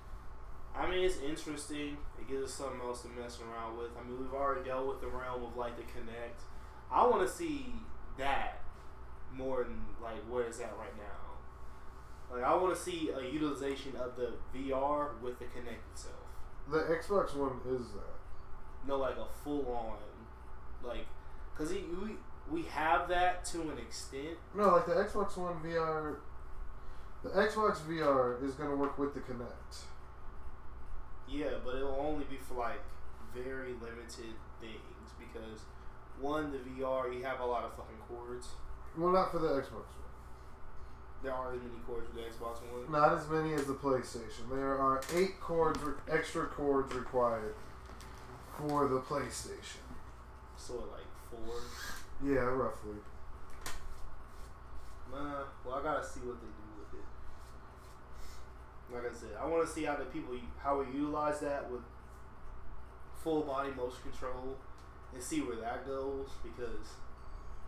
I 0.76 0.90
mean, 0.90 1.04
it's 1.04 1.20
interesting. 1.20 1.98
It 2.20 2.28
gives 2.28 2.44
us 2.44 2.54
something 2.54 2.80
else 2.82 3.02
to 3.02 3.10
mess 3.10 3.40
around 3.42 3.78
with. 3.78 3.90
I 4.00 4.08
mean, 4.08 4.20
we've 4.20 4.34
already 4.34 4.68
dealt 4.68 4.88
with 4.88 5.02
the 5.02 5.08
realm 5.08 5.44
of 5.44 5.58
like 5.58 5.76
the 5.76 5.84
Kinect. 5.84 6.44
I 6.92 7.06
want 7.06 7.28
to 7.28 7.34
see 7.34 7.74
that 8.18 8.62
more 9.34 9.64
than 9.64 9.82
like 10.02 10.22
where 10.30 10.44
it's 10.44 10.60
at 10.60 10.74
right 10.78 10.96
now. 10.98 12.36
Like, 12.36 12.44
I 12.44 12.56
want 12.56 12.76
to 12.76 12.82
see 12.82 13.10
a 13.10 13.24
utilization 13.24 13.94
of 13.96 14.16
the 14.16 14.34
VR 14.56 15.20
with 15.22 15.40
the 15.40 15.46
Kinect 15.46 15.92
itself. 15.92 16.16
The 16.70 16.78
Xbox 16.78 17.36
One 17.36 17.60
is 17.68 17.88
that. 17.94 18.88
No, 18.88 18.98
like 18.98 19.18
a 19.18 19.26
full 19.44 19.68
on, 19.72 19.98
like, 20.88 21.06
cause 21.58 21.72
he, 21.72 21.84
we 22.02 22.16
we 22.50 22.64
have 22.70 23.10
that 23.10 23.44
to 23.46 23.62
an 23.62 23.78
extent. 23.78 24.38
No, 24.56 24.70
like 24.70 24.86
the 24.86 24.94
Xbox 24.94 25.36
One 25.38 25.56
VR. 25.64 26.18
The 27.24 27.30
Xbox 27.30 27.80
VR 27.82 28.42
is 28.44 28.54
going 28.54 28.70
to 28.70 28.76
work 28.76 28.98
with 28.98 29.14
the 29.14 29.20
Kinect. 29.20 29.84
Yeah, 31.28 31.60
but 31.64 31.76
it'll 31.76 32.00
only 32.00 32.26
be 32.26 32.38
for 32.38 32.56
like 32.56 32.82
very 33.36 33.74
limited 33.74 34.34
things 34.62 35.10
because 35.20 35.60
one, 36.20 36.52
the 36.52 36.58
VR 36.58 37.14
you 37.14 37.24
have 37.24 37.40
a 37.40 37.46
lot 37.46 37.64
of 37.64 37.72
fucking 37.76 37.98
cords. 38.08 38.48
Well, 38.98 39.12
not 39.12 39.32
for 39.32 39.40
the 39.40 39.48
Xbox 39.48 39.72
One. 39.72 40.10
There 41.22 41.34
aren't 41.34 41.58
as 41.58 41.62
many 41.62 41.80
cords 41.86 42.08
for 42.08 42.16
the 42.16 42.22
Xbox 42.22 42.62
One. 42.72 42.92
Not 42.92 43.18
as 43.18 43.28
many 43.30 43.54
as 43.54 43.66
the 43.66 43.74
PlayStation. 43.74 44.50
There 44.50 44.78
are 44.78 45.02
eight 45.14 45.40
cords, 45.42 45.80
extra 46.10 46.46
cords 46.48 46.94
required 46.94 47.56
for 48.58 48.88
the 48.88 49.00
PlayStation. 49.02 49.84
So 50.58 50.74
like 50.74 51.08
four. 51.30 51.56
Yeah, 52.24 52.40
roughly. 52.40 52.96
Nah, 55.12 55.44
well 55.66 55.76
I 55.76 55.84
gotta 55.84 56.06
see 56.06 56.22
what 56.22 56.40
they 56.40 56.48
do 56.48 56.48
with 56.48 56.56
it. 56.56 56.59
Like 58.92 59.04
I 59.10 59.14
said, 59.14 59.30
I 59.40 59.46
want 59.46 59.68
to 59.68 59.72
see 59.72 59.84
how 59.84 59.96
the 59.96 60.06
people 60.06 60.36
how 60.58 60.80
we 60.80 60.86
utilize 60.98 61.40
that 61.42 61.70
with 61.70 61.82
full 63.24 63.42
body 63.42 63.70
motion 63.72 64.00
control 64.04 64.58
and 65.14 65.22
see 65.22 65.42
where 65.42 65.58
that 65.58 65.86
goes 65.86 66.30
because 66.44 66.96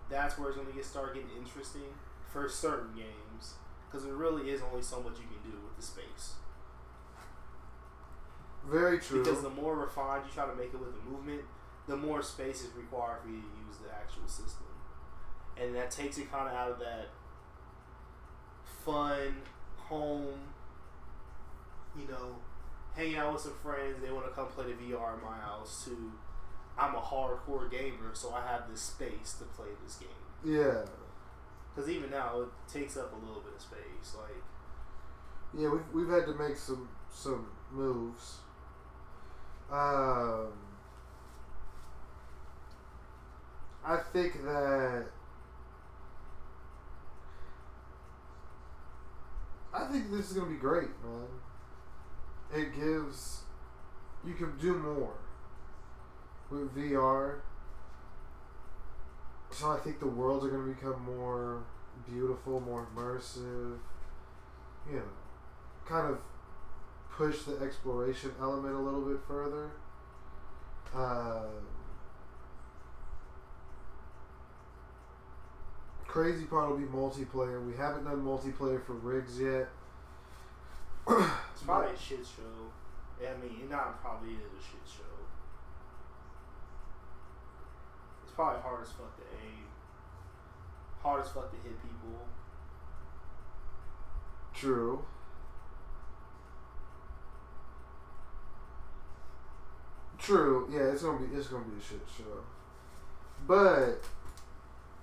that's 0.09 0.37
where 0.37 0.49
it's 0.49 0.57
gonna 0.57 0.71
get 0.71 0.85
start 0.85 1.13
getting 1.13 1.29
interesting 1.37 1.93
for 2.31 2.47
certain 2.47 2.95
games 2.95 3.55
because 3.85 4.05
there 4.05 4.15
really 4.15 4.49
is 4.49 4.61
only 4.61 4.81
so 4.81 5.01
much 5.01 5.13
you 5.13 5.27
can 5.27 5.51
do 5.51 5.57
with 5.57 5.75
the 5.75 5.81
space. 5.81 6.35
Very 8.69 8.99
true. 8.99 9.23
Because 9.23 9.41
the 9.41 9.49
more 9.49 9.75
refined 9.75 10.23
you 10.25 10.31
try 10.33 10.45
to 10.45 10.55
make 10.55 10.73
it 10.73 10.79
with 10.79 10.93
the 10.93 11.09
movement, 11.09 11.41
the 11.87 11.97
more 11.97 12.21
space 12.21 12.61
is 12.61 12.69
required 12.75 13.21
for 13.23 13.29
you 13.29 13.41
to 13.41 13.47
use 13.67 13.77
the 13.83 13.91
actual 13.93 14.27
system. 14.27 14.67
And 15.59 15.75
that 15.75 15.91
takes 15.91 16.17
it 16.17 16.31
kind 16.31 16.47
of 16.47 16.53
out 16.53 16.71
of 16.71 16.79
that 16.79 17.09
fun, 18.85 19.41
home, 19.77 20.39
you 21.97 22.07
know, 22.07 22.35
hanging 22.95 23.17
out 23.17 23.33
with 23.33 23.41
some 23.41 23.55
friends, 23.63 23.97
they 24.03 24.11
want 24.11 24.25
to 24.25 24.31
come 24.31 24.47
play 24.47 24.65
the 24.65 24.73
VR 24.73 25.15
in 25.17 25.23
my 25.23 25.37
house, 25.37 25.83
to 25.85 26.11
I'm 26.77 26.95
a 26.95 26.99
hardcore 26.99 27.69
gamer, 27.69 28.11
so 28.13 28.33
I 28.33 28.41
have 28.47 28.69
this 28.69 28.81
space 28.81 29.33
to 29.39 29.45
play 29.45 29.67
this 29.83 29.95
game. 29.97 30.09
yeah. 30.57 30.83
Because 31.73 31.89
even 31.89 32.09
now, 32.09 32.41
it 32.41 32.49
takes 32.71 32.97
up 32.97 33.13
a 33.13 33.25
little 33.25 33.41
bit 33.41 33.53
of 33.55 33.61
space. 33.61 34.15
Like, 34.17 34.43
Yeah, 35.57 35.69
we've, 35.69 35.87
we've 35.93 36.09
had 36.09 36.25
to 36.25 36.33
make 36.33 36.57
some 36.57 36.89
some 37.09 37.47
moves. 37.71 38.39
Um, 39.71 40.51
I 43.85 43.97
think 44.11 44.43
that 44.43 45.05
I 49.73 49.85
think 49.85 50.11
this 50.11 50.29
is 50.29 50.33
gonna 50.37 50.49
be 50.49 50.57
great, 50.57 50.89
man. 51.03 51.27
It 52.53 52.75
gives 52.75 53.41
you 54.25 54.33
can 54.33 54.57
do 54.57 54.75
more 54.75 55.13
with 56.49 56.75
VR. 56.75 57.39
So 59.51 59.71
I 59.71 59.77
think 59.77 59.99
the 59.99 60.07
worlds 60.07 60.45
are 60.45 60.49
gonna 60.49 60.73
become 60.73 61.03
more 61.03 61.63
beautiful, 62.09 62.59
more 62.59 62.87
immersive. 62.95 63.77
You 64.89 64.97
know, 64.97 65.03
kind 65.85 66.09
of 66.09 66.19
push 67.11 67.43
the 67.43 67.57
exploration 67.59 68.31
element 68.39 68.73
a 68.73 68.79
little 68.79 69.01
bit 69.01 69.19
further. 69.27 69.71
Uh, 70.95 71.43
crazy 76.07 76.45
part 76.45 76.69
will 76.69 76.77
be 76.77 76.85
multiplayer. 76.85 77.65
We 77.65 77.75
haven't 77.75 78.03
done 78.05 78.23
multiplayer 78.23 78.83
for 78.85 78.93
rigs 78.93 79.39
yet. 79.39 79.69
Probably 81.91 82.05
a 82.05 82.07
shit 82.07 82.25
show. 82.25 83.27
I 83.27 83.37
mean, 83.41 83.61
it 83.63 83.69
not 83.69 84.01
probably 84.01 84.29
is 84.29 84.39
a 84.39 84.63
shit 84.63 84.81
show. 84.85 85.03
It's 88.23 88.33
probably 88.33 88.61
hard 88.61 88.81
as 88.83 88.91
fuck 88.91 89.15
to 89.17 89.23
aim. 89.43 89.65
Hard 91.01 91.23
as 91.23 91.29
fuck 91.31 91.51
to 91.51 91.57
hit 91.57 91.81
people. 91.81 92.19
True. 94.53 95.03
True. 100.17 100.69
Yeah, 100.71 100.91
it's 100.91 101.03
gonna 101.03 101.19
be 101.19 101.35
it's 101.35 101.47
gonna 101.47 101.65
be 101.65 101.77
a 101.77 101.83
shit 101.83 102.07
show. 102.17 102.43
But 103.47 104.05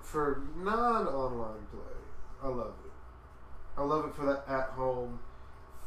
for 0.01 0.43
non-online 0.57 1.67
play, 1.71 2.43
I 2.43 2.49
love 2.49 2.75
it. 2.85 2.93
I 3.77 3.83
love 3.83 4.07
it 4.07 4.15
for 4.15 4.27
that 4.27 4.45
at-home, 4.49 5.19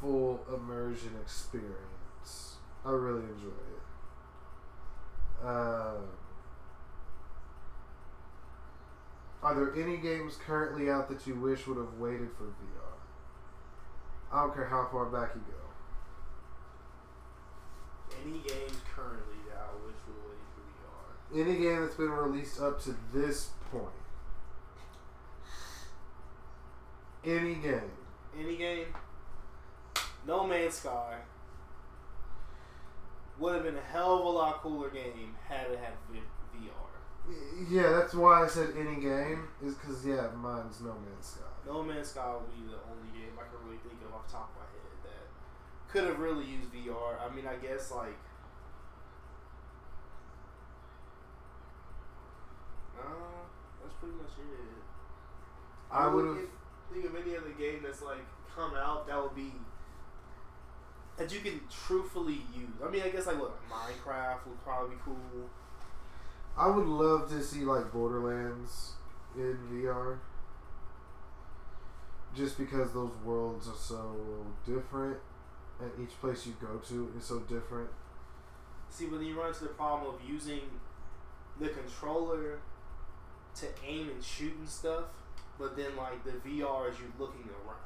full 0.02 0.42
immersion 0.54 1.12
experience. 1.22 2.56
I 2.84 2.90
really 2.90 3.22
enjoy 3.22 3.48
it. 3.48 5.46
Uh, 5.46 6.02
are 9.44 9.56
there 9.56 9.74
any 9.76 9.98
games 9.98 10.38
currently 10.46 10.90
out 10.90 11.08
that 11.10 11.26
you 11.28 11.36
wish 11.36 11.68
would 11.68 11.78
have 11.78 11.94
waited 12.00 12.30
for 12.38 12.46
VR? 12.46 12.98
I 14.32 14.42
don't 14.42 14.54
care 14.54 14.68
how 14.68 14.88
far 14.92 15.06
back 15.06 15.36
you 15.36 15.42
go. 15.42 15.58
Any 18.24 18.40
games 18.40 18.80
currently 18.96 19.38
that 19.50 19.58
I 19.58 19.74
wish 19.86 19.96
were 20.08 20.30
waiting 20.30 20.50
for 20.56 20.62
VR. 20.72 21.48
Any 21.48 21.60
game 21.60 21.82
that's 21.82 21.96
been 21.96 22.10
released 22.10 22.60
up 22.60 22.82
to 22.84 22.96
this 23.14 23.50
point. 23.72 23.86
Any 27.24 27.56
game. 27.56 27.92
Any 28.38 28.58
game. 28.58 28.88
No 30.26 30.46
Man's 30.46 30.76
Sky 30.76 31.18
would 33.40 33.56
have 33.56 33.64
been 33.64 33.76
a 33.78 33.82
hell 33.82 34.20
of 34.20 34.26
a 34.26 34.30
lot 34.30 34.62
cooler 34.62 34.90
game 34.90 35.36
had 35.48 35.72
it 35.72 35.80
had 35.80 35.94
VR. 36.54 37.68
Yeah, 37.70 37.90
that's 37.92 38.14
why 38.14 38.44
I 38.44 38.48
said 38.48 38.70
any 38.78 39.02
game, 39.02 39.48
is 39.64 39.74
because, 39.76 40.06
yeah, 40.06 40.28
mine's 40.36 40.80
No 40.82 40.94
Man's 40.94 41.26
Sky. 41.26 41.42
No 41.66 41.82
Man's 41.84 42.10
Sky 42.10 42.34
would 42.34 42.48
be 42.56 42.68
the 42.70 42.78
only 42.92 43.10
game 43.14 43.34
I 43.40 43.44
can 43.50 43.66
really 43.66 43.80
think 43.88 44.00
of 44.08 44.14
off 44.14 44.28
the 44.28 44.34
top 44.34 44.52
of 44.52 44.62
my 44.62 44.68
head 44.70 44.98
that 45.06 45.92
could 45.92 46.04
have 46.08 46.20
really 46.20 46.46
used 46.46 46.72
VR. 46.72 47.18
I 47.20 47.34
mean, 47.34 47.46
I 47.48 47.56
guess 47.56 47.92
like. 47.92 48.18
Uh, 53.00 53.04
that's 53.82 53.96
pretty 54.00 54.16
much 54.16 54.32
it. 54.38 54.84
I 55.92 56.06
really 56.06 56.30
would've- 56.30 56.50
think 56.94 57.06
of 57.06 57.16
any 57.16 57.36
other 57.38 57.52
game 57.52 57.82
that's 57.84 58.02
like 58.02 58.26
come 58.54 58.74
out 58.76 59.08
that 59.08 59.22
would 59.22 59.34
be 59.36 59.54
that 61.22 61.32
you 61.32 61.40
can 61.40 61.62
truthfully 61.70 62.42
use. 62.56 62.70
I 62.84 62.90
mean, 62.90 63.04
I 63.04 63.10
guess 63.10 63.28
like 63.28 63.40
what 63.40 63.56
Minecraft 63.70 64.48
would 64.48 64.64
probably 64.64 64.96
be 64.96 65.02
cool. 65.06 65.50
I 66.58 66.68
would 66.68 66.88
love 66.88 67.30
to 67.30 67.42
see, 67.44 67.62
like, 67.62 67.94
Borderlands 67.94 68.94
in 69.36 69.58
VR. 69.72 70.18
Just 72.36 72.58
because 72.58 72.92
those 72.92 73.12
worlds 73.24 73.68
are 73.68 73.76
so 73.76 74.16
different, 74.66 75.18
and 75.80 75.92
each 76.02 76.20
place 76.20 76.46
you 76.46 76.56
go 76.60 76.78
to 76.90 77.14
is 77.18 77.24
so 77.24 77.40
different. 77.42 77.90
See, 78.90 79.06
when 79.06 79.22
you 79.22 79.40
run 79.40 79.50
into 79.50 79.64
the 79.64 79.70
problem 79.70 80.16
of 80.16 80.22
using 80.28 80.62
the 81.60 81.70
controller 81.70 82.60
to 83.56 83.68
aim 83.86 84.10
and 84.10 84.24
shoot 84.24 84.56
and 84.58 84.68
stuff, 84.68 85.06
but 85.60 85.78
then 85.78 85.96
like 85.96 86.24
the 86.24 86.32
VR 86.32 86.92
is 86.92 87.00
you 87.00 87.12
looking 87.20 87.48
around, 87.50 87.78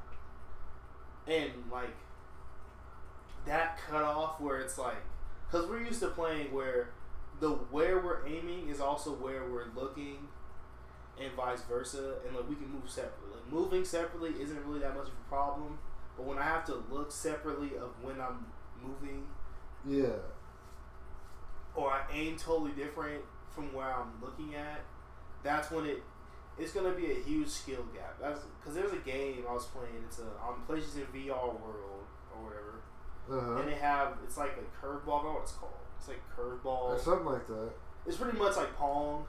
and 1.28 1.52
like 1.72 1.96
that 3.46 3.78
cutoff 3.90 4.40
where 4.42 4.60
it's 4.60 4.78
like, 4.78 5.02
because 5.48 5.68
we're 5.68 5.82
used 5.84 6.00
to 6.02 6.08
playing 6.10 6.54
where 6.54 6.90
the 7.40 7.50
where 7.50 8.00
we're 8.00 8.26
aiming 8.28 8.70
is 8.70 8.80
also 8.80 9.12
where 9.12 9.44
we're 9.50 9.68
looking, 9.76 10.28
and 11.22 11.32
vice 11.34 11.62
versa, 11.64 12.16
and 12.26 12.36
like 12.36 12.48
we 12.50 12.56
can 12.56 12.72
move 12.72 12.90
separately. 12.90 13.32
Like, 13.34 13.52
moving 13.52 13.86
separately 13.86 14.32
isn't 14.42 14.66
really 14.66 14.80
that 14.80 14.96
much 14.96 15.08
of 15.08 15.14
a 15.14 15.30
problem, 15.30 15.78
but 16.18 16.26
when 16.26 16.38
I 16.38 16.44
have 16.44 16.66
to 16.66 16.84
look 16.90 17.12
separately 17.12 17.72
of 17.78 17.92
when 18.02 18.20
I'm 18.20 18.46
moving 18.82 19.26
Yeah. 19.86 20.18
or 21.76 21.92
I 21.92 22.06
aim 22.12 22.38
totally 22.38 22.72
different 22.72 23.24
from 23.50 23.74
where 23.74 23.94
I'm 23.94 24.22
looking 24.22 24.56
at, 24.56 24.82
that's 25.44 25.72
when 25.72 25.86
it 25.86 26.04
it's 26.58 26.72
gonna 26.72 26.92
be 26.94 27.12
a 27.12 27.16
huge 27.16 27.50
skill 27.50 27.84
gap. 27.94 28.18
That's 28.20 28.40
because 28.60 28.76
there's 28.76 28.94
a 28.94 28.98
game 28.98 29.44
I 29.48 29.54
was 29.54 29.66
playing. 29.66 30.04
It's 30.08 30.20
a 30.20 30.28
on 30.42 30.64
PlayStation 30.68 31.06
VR 31.14 31.60
World 31.60 32.06
or 32.34 32.44
whatever, 32.44 32.65
Uh 33.30 33.56
and 33.58 33.68
they 33.68 33.76
have 33.76 34.14
it's 34.24 34.38
like 34.38 34.52
a 34.58 34.86
curveball. 34.86 35.20
I 35.20 35.24
don't 35.24 35.26
know 35.26 35.34
what 35.34 35.44
it's 35.44 35.54
called. 35.54 35.74
It's 35.98 36.08
like 36.08 36.22
curveball. 36.36 37.00
Something 37.00 37.26
like 37.26 37.48
that. 37.48 37.72
It's 38.06 38.18
pretty 38.18 38.38
much 38.38 38.56
like 38.56 38.76
Pong, 38.76 39.26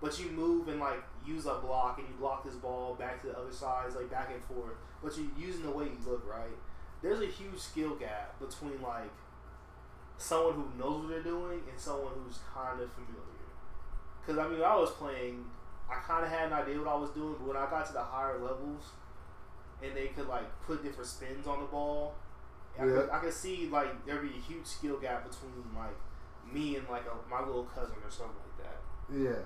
but 0.00 0.18
you 0.18 0.30
move 0.30 0.68
and 0.68 0.80
like 0.80 1.02
use 1.26 1.46
a 1.46 1.54
block 1.54 1.98
and 1.98 2.08
you 2.08 2.14
block 2.14 2.44
this 2.44 2.54
ball 2.54 2.94
back 2.94 3.20
to 3.20 3.28
the 3.28 3.38
other 3.38 3.52
side, 3.52 3.84
it's 3.86 3.96
like 3.96 4.10
back 4.10 4.30
and 4.32 4.42
forth. 4.44 4.76
But 5.02 5.12
you're 5.16 5.26
using 5.38 5.62
the 5.62 5.70
way 5.70 5.84
you 5.84 5.98
look, 6.06 6.26
right? 6.28 6.56
There's 7.02 7.20
a 7.20 7.26
huge 7.26 7.58
skill 7.58 7.94
gap 7.96 8.38
between 8.40 8.80
like 8.80 9.12
someone 10.16 10.54
who 10.54 10.78
knows 10.78 11.04
what 11.04 11.10
they're 11.10 11.22
doing 11.22 11.60
and 11.70 11.78
someone 11.78 12.12
who's 12.24 12.38
kind 12.52 12.80
of 12.80 12.90
familiar. 12.92 13.46
Because 14.20 14.38
I 14.38 14.48
mean, 14.48 14.60
when 14.60 14.68
I 14.68 14.76
was 14.76 14.90
playing, 14.90 15.44
I 15.90 15.94
kind 15.94 16.24
of 16.24 16.30
had 16.30 16.48
an 16.48 16.52
idea 16.54 16.78
what 16.78 16.88
I 16.88 16.96
was 16.96 17.10
doing, 17.10 17.34
but 17.38 17.48
when 17.48 17.56
I 17.56 17.68
got 17.70 17.86
to 17.86 17.92
the 17.92 18.02
higher 18.02 18.38
levels, 18.38 18.84
and 19.82 19.96
they 19.96 20.08
could 20.08 20.28
like 20.28 20.44
put 20.66 20.82
different 20.82 21.08
spins 21.08 21.46
on 21.46 21.60
the 21.60 21.66
ball, 21.66 22.14
I, 22.78 22.84
could, 22.84 23.10
I 23.10 23.18
could 23.18 23.32
see 23.32 23.68
like 23.70 24.06
there'd 24.06 24.22
be 24.22 24.38
a 24.38 24.40
huge 24.40 24.66
skill 24.66 24.98
gap 24.98 25.28
between 25.28 25.52
like 25.76 25.96
me 26.52 26.76
and 26.76 26.88
like 26.88 27.04
a, 27.06 27.30
my 27.30 27.44
little 27.44 27.64
cousin 27.64 27.96
or 28.04 28.10
something 28.10 28.36
like 28.56 28.66
that. 28.66 28.78
Yeah. 29.12 29.42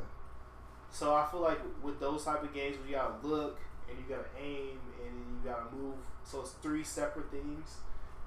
So 0.91 1.15
I 1.15 1.27
feel 1.31 1.41
like 1.41 1.59
with 1.83 1.99
those 1.99 2.25
type 2.25 2.43
of 2.43 2.53
games 2.53 2.77
where 2.79 2.87
you 2.87 2.95
gotta 2.95 3.27
look 3.27 3.59
and 3.89 3.99
you 3.99 4.05
gotta 4.09 4.29
aim 4.39 4.79
and 5.03 5.15
you 5.17 5.51
gotta 5.51 5.75
move, 5.75 5.97
so 6.25 6.41
it's 6.41 6.53
three 6.63 6.85
separate 6.85 7.31
things. 7.31 7.79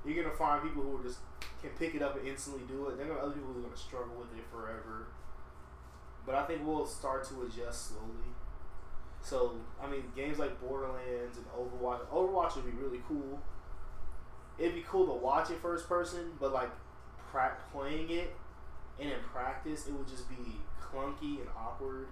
You're 0.03 0.23
gonna 0.23 0.35
find 0.35 0.63
people 0.63 0.81
who 0.81 0.99
are 0.99 1.03
just 1.03 1.19
can 1.61 1.69
pick 1.77 1.95
it 1.95 2.01
up 2.01 2.17
and 2.17 2.27
instantly 2.27 2.63
do 2.67 2.87
it. 2.87 2.97
Then 2.97 3.07
there 3.07 3.17
are 3.17 3.21
other 3.21 3.33
people 3.33 3.53
who 3.53 3.59
are 3.59 3.63
gonna 3.63 3.77
struggle 3.77 4.15
with 4.17 4.37
it 4.37 4.45
forever. 4.51 5.07
But 6.25 6.35
I 6.35 6.43
think 6.45 6.65
we'll 6.65 6.85
start 6.85 7.23
to 7.29 7.43
adjust 7.43 7.89
slowly. 7.89 8.33
So 9.21 9.57
I 9.81 9.87
mean, 9.87 10.03
games 10.15 10.39
like 10.39 10.59
Borderlands 10.59 11.37
and 11.37 11.45
Overwatch. 11.53 12.05
Overwatch 12.07 12.55
would 12.55 12.65
be 12.65 12.71
really 12.71 13.01
cool. 13.07 13.39
It'd 14.57 14.75
be 14.75 14.85
cool 14.87 15.05
to 15.07 15.13
watch 15.13 15.49
it 15.49 15.59
first 15.61 15.87
person, 15.89 16.31
but 16.39 16.53
like 16.53 16.69
pra- 17.31 17.57
playing 17.71 18.09
it 18.09 18.35
and 18.99 19.09
in 19.11 19.19
practice, 19.31 19.87
it 19.87 19.93
would 19.93 20.07
just 20.07 20.29
be 20.29 20.57
clunky 20.81 21.39
and 21.39 21.49
awkward 21.57 22.07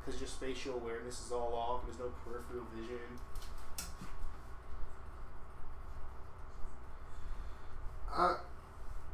because 0.00 0.20
your 0.20 0.28
spatial 0.28 0.74
awareness 0.74 1.24
is 1.24 1.32
all 1.32 1.54
off. 1.54 1.82
And 1.84 1.92
there's 1.92 2.00
no 2.00 2.12
peripheral 2.24 2.64
vision. 2.74 2.98
I 8.12 8.36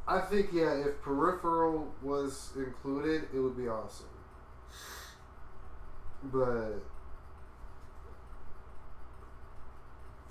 I 0.07 0.21
think 0.21 0.49
yeah, 0.53 0.73
if 0.73 1.01
peripheral 1.01 1.93
was 2.01 2.51
included, 2.55 3.27
it 3.33 3.39
would 3.39 3.57
be 3.57 3.67
awesome. 3.67 4.07
But 6.23 6.81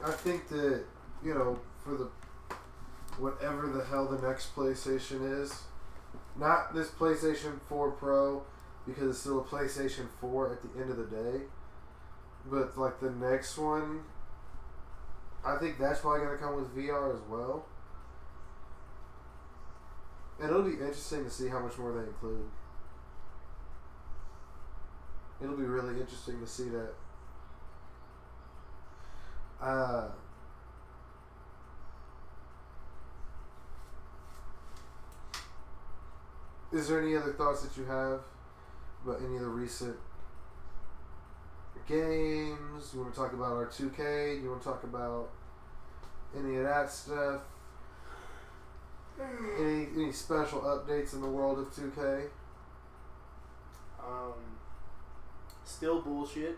I 0.05 0.11
think 0.11 0.49
that 0.49 0.85
you 1.23 1.35
know 1.35 1.59
for 1.85 1.95
the 1.97 2.09
whatever 3.19 3.69
the 3.69 3.85
hell 3.85 4.07
the 4.07 4.27
next 4.27 4.55
PlayStation 4.55 5.43
is, 5.43 5.63
not 6.39 6.75
this 6.75 6.89
PlayStation 6.89 7.61
Four 7.69 7.91
Pro 7.93 8.43
because 8.87 9.11
it's 9.11 9.19
still 9.19 9.41
a 9.41 9.45
PlayStation 9.45 10.07
Four 10.21 10.53
at 10.53 10.63
the 10.63 10.81
end 10.81 10.91
of 10.91 10.97
the 10.97 11.05
day, 11.05 11.45
but 12.51 12.77
like 12.79 13.01
the 13.01 13.11
next 13.11 13.59
one, 13.59 14.01
I 15.45 15.57
think 15.57 15.79
that's 15.79 16.01
probably 16.01 16.25
gonna 16.25 16.39
come 16.39 16.57
with 16.57 16.75
VR 16.75 17.15
as 17.15 17.21
well. 17.29 17.67
And 20.41 20.51
it'll 20.51 20.63
be 20.63 20.73
interesting 20.73 21.25
to 21.25 21.31
see 21.31 21.49
how 21.49 21.61
much 21.61 21.77
more 21.77 21.93
they 21.93 22.01
include. 22.01 22.49
It'll 25.43 25.57
be 25.57 25.65
really 25.65 26.01
interesting 26.01 26.41
to 26.41 26.47
see 26.47 26.69
that. 26.71 26.95
Uh, 29.61 30.09
is 36.73 36.89
there 36.89 37.01
any 37.01 37.17
other 37.17 37.33
thoughts 37.33 37.63
that 37.63 37.77
you 37.77 37.85
have 37.85 38.21
about 39.05 39.21
any 39.25 39.37
of 39.37 39.43
the 39.43 39.49
recent 39.49 39.97
games? 41.89 42.91
You 42.95 43.01
want 43.01 43.13
to 43.15 43.19
talk 43.21 43.33
about 43.33 43.53
our 43.53 43.67
2K? 43.67 44.43
You 44.43 44.51
want 44.51 44.63
to 44.63 44.69
talk 44.69 44.85
about 44.85 45.29
any 46.37 46.57
of 46.57 46.65
that 46.65 46.91
stuff? 46.91 47.43
Any 49.59 49.89
any 49.95 50.13
special 50.13 50.61
updates 50.63 51.13
in 51.13 51.21
the 51.21 51.29
world 51.29 51.59
of 51.59 51.71
2K? 51.75 52.27
Um, 54.03 54.33
still 55.65 56.01
bullshit. 56.01 56.57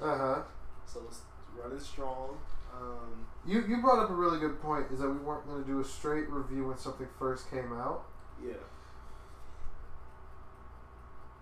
Uh 0.00 0.16
huh. 0.16 0.42
So 0.86 1.02
it's 1.06 1.20
running 1.56 1.78
strong. 1.78 2.36
Um, 2.74 3.26
You 3.46 3.62
you 3.68 3.80
brought 3.80 4.02
up 4.02 4.10
a 4.10 4.14
really 4.14 4.40
good 4.40 4.60
point. 4.60 4.86
Is 4.90 4.98
that 5.00 5.08
we 5.08 5.18
weren't 5.18 5.46
going 5.46 5.62
to 5.62 5.68
do 5.68 5.80
a 5.80 5.84
straight 5.84 6.28
review 6.28 6.66
when 6.68 6.78
something 6.78 7.06
first 7.18 7.48
came 7.50 7.72
out. 7.72 8.04
yeah. 8.44 8.54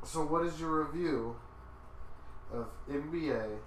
So 0.07 0.25
what 0.25 0.47
is 0.47 0.61
your 0.61 0.85
review 0.85 1.35
of 2.53 2.66
NBA 2.88 3.59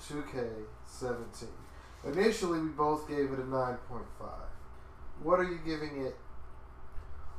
2K17? 0.00 1.46
Initially, 2.04 2.58
we 2.60 2.68
both 2.68 3.06
gave 3.08 3.32
it 3.32 3.38
a 3.38 3.42
9.5. 3.42 3.78
What 5.22 5.38
are 5.40 5.44
you 5.44 5.58
giving 5.64 6.04
it? 6.06 6.16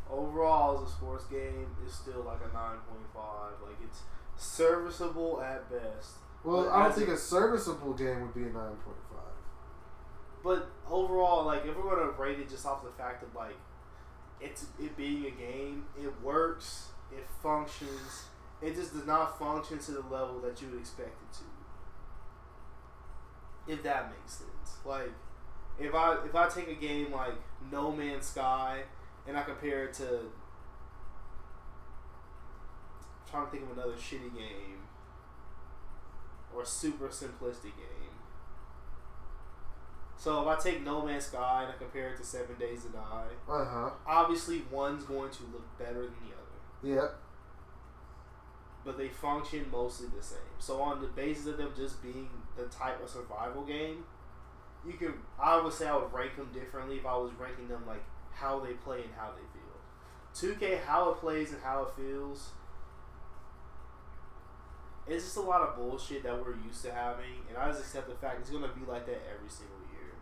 Overall, 0.09 0.77
as 0.81 0.87
a 0.87 0.91
sports 0.91 1.25
game, 1.25 1.67
it's 1.83 1.95
still 1.95 2.21
like 2.23 2.39
a 2.47 2.53
nine 2.53 2.77
point 2.87 3.01
five. 3.13 3.53
Like 3.63 3.75
it's 3.83 4.01
serviceable 4.37 5.41
at 5.41 5.69
best. 5.69 6.11
Well, 6.43 6.69
I 6.69 6.83
don't 6.83 6.93
think 6.95 7.09
a- 7.09 7.13
a 7.13 7.17
serviceable 7.17 7.93
game 7.93 8.21
would 8.21 8.33
be 8.35 8.43
a 8.43 8.51
9.5. 8.51 9.33
But 10.43 10.67
overall, 10.87 11.43
like 11.45 11.65
if 11.65 11.75
we're 11.75 11.89
gonna 11.95 12.11
rate 12.11 12.39
it 12.39 12.47
just 12.49 12.67
off 12.67 12.83
the 12.83 12.91
fact 12.91 13.23
of 13.23 13.33
like 13.35 13.57
it's 14.39 14.67
it 14.79 14.95
being 14.95 15.25
a 15.25 15.31
game, 15.31 15.87
it 15.99 16.21
works, 16.21 16.89
it 17.11 17.25
functions. 17.41 18.25
It 18.61 18.75
just 18.75 18.93
does 18.93 19.05
not 19.05 19.37
function 19.37 19.79
to 19.79 19.91
the 19.91 20.01
level 20.01 20.39
that 20.41 20.61
you 20.61 20.69
would 20.69 20.79
expect 20.79 21.09
it 21.21 21.37
to. 23.67 23.73
If 23.73 23.83
that 23.83 24.09
makes 24.11 24.33
sense. 24.33 24.77
Like 24.85 25.11
if 25.79 25.93
I 25.93 26.15
if 26.25 26.33
I 26.35 26.47
take 26.47 26.67
a 26.69 26.75
game 26.75 27.11
like 27.11 27.33
No 27.71 27.91
Man's 27.91 28.27
Sky 28.27 28.83
and 29.27 29.35
I 29.37 29.43
compare 29.43 29.85
it 29.85 29.93
to 29.95 30.05
I'm 33.25 33.29
trying 33.29 33.45
to 33.45 33.51
think 33.51 33.63
of 33.63 33.71
another 33.77 33.93
shitty 33.97 34.33
game 34.35 34.79
or 36.55 36.61
a 36.61 36.65
super 36.65 37.07
simplistic 37.09 37.63
game. 37.75 38.13
So 40.17 40.41
if 40.41 40.47
I 40.47 40.55
take 40.61 40.81
No 40.83 41.01
Man's 41.05 41.25
Sky 41.25 41.63
and 41.63 41.73
I 41.73 41.77
compare 41.77 42.09
it 42.13 42.17
to 42.17 42.23
Seven 42.23 42.55
Days 42.57 42.83
to 42.83 42.89
Die, 42.89 43.25
Uh 43.49 43.65
huh. 43.65 43.89
obviously 44.07 44.63
one's 44.71 45.03
going 45.03 45.29
to 45.31 45.43
look 45.51 45.77
better 45.77 46.03
than 46.05 46.15
the 46.23 46.33
other, 46.95 47.01
Yep. 47.01 47.19
But 48.85 48.97
they 48.97 49.09
function 49.09 49.65
mostly 49.71 50.07
the 50.15 50.23
same. 50.23 50.37
So 50.59 50.81
on 50.81 51.01
the 51.01 51.07
basis 51.07 51.47
of 51.47 51.57
them 51.57 51.73
just 51.75 52.01
being 52.01 52.29
the 52.55 52.65
type 52.65 53.03
of 53.03 53.09
survival 53.09 53.63
game, 53.63 54.05
you 54.85 54.93
can 54.93 55.15
I 55.39 55.59
would 55.59 55.73
say 55.73 55.87
I 55.87 55.95
would 55.97 56.13
rank 56.13 56.35
them 56.35 56.49
differently 56.53 56.97
if 56.97 57.05
I 57.05 57.17
was 57.17 57.31
ranking 57.39 57.67
them 57.67 57.83
like 57.87 58.03
how 58.31 58.59
they 58.59 58.73
play 58.73 59.01
and 59.01 59.13
how 59.17 59.31
they 59.31 59.41
feel. 59.51 59.63
2K 60.35 60.83
how 60.83 61.09
it 61.09 61.17
plays 61.17 61.51
and 61.51 61.61
how 61.63 61.83
it 61.83 61.89
feels. 61.99 62.51
It's 65.07 65.23
just 65.23 65.37
a 65.37 65.41
lot 65.41 65.61
of 65.61 65.75
bullshit 65.75 66.23
that 66.23 66.33
we're 66.33 66.55
used 66.55 66.83
to 66.83 66.91
having, 66.91 67.45
and 67.47 67.57
I 67.57 67.67
just 67.67 67.81
accept 67.81 68.09
the 68.09 68.15
fact 68.15 68.41
it's 68.41 68.49
gonna 68.49 68.69
be 68.69 68.85
like 68.89 69.05
that 69.05 69.21
every 69.31 69.49
single 69.49 69.77
year. 69.93 70.13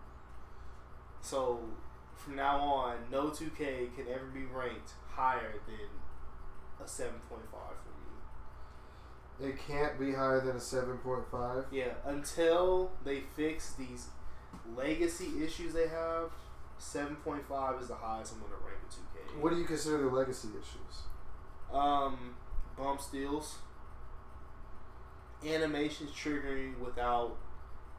So 1.21 1.59
from 2.15 2.35
now 2.35 2.59
on, 2.59 2.95
no 3.11 3.29
2K 3.29 3.95
can 3.95 4.05
ever 4.13 4.25
be 4.25 4.45
ranked 4.45 4.91
higher 5.09 5.55
than 5.65 5.89
a 6.79 6.83
7.5 6.83 7.13
for 7.19 7.35
me. 7.39 7.82
It 9.41 9.57
can't 9.67 9.99
be 9.99 10.13
higher 10.13 10.39
than 10.41 10.55
a 10.55 10.59
7.5. 10.59 11.65
Yeah, 11.71 11.93
until 12.05 12.91
they 13.03 13.21
fix 13.35 13.73
these 13.73 14.07
legacy 14.75 15.43
issues 15.43 15.73
they 15.73 15.87
have, 15.87 16.31
7.5 16.79 17.81
is 17.81 17.87
the 17.87 17.95
highest 17.95 18.33
I'm 18.33 18.41
gonna 18.41 18.53
rank 18.65 18.79
a 18.87 18.93
2K. 19.35 19.41
What 19.41 19.51
do 19.51 19.57
you 19.57 19.65
consider 19.65 19.97
the 19.97 20.07
legacy 20.09 20.49
issues? 20.49 21.01
Um, 21.73 22.35
bump 22.77 23.01
steals, 23.01 23.57
animations 25.45 26.11
triggering 26.11 26.77
without 26.79 27.35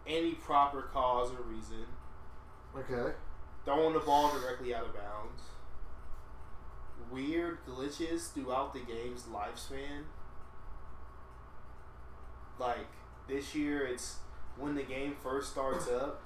any 0.06 0.32
proper 0.34 0.82
cause 0.82 1.30
or 1.32 1.42
reason, 1.42 1.84
Okay. 2.76 3.14
throwing 3.64 3.94
the 3.94 4.00
ball 4.00 4.30
directly 4.38 4.74
out 4.74 4.86
of 4.86 4.94
bounds, 4.94 5.42
weird 7.10 7.58
glitches 7.66 8.32
throughout 8.32 8.72
the 8.72 8.80
game's 8.80 9.24
lifespan. 9.24 10.04
Like 12.58 12.86
this 13.28 13.54
year, 13.54 13.86
it's 13.86 14.16
when 14.56 14.74
the 14.74 14.82
game 14.82 15.14
first 15.22 15.52
starts 15.52 15.88
up. 15.88 16.22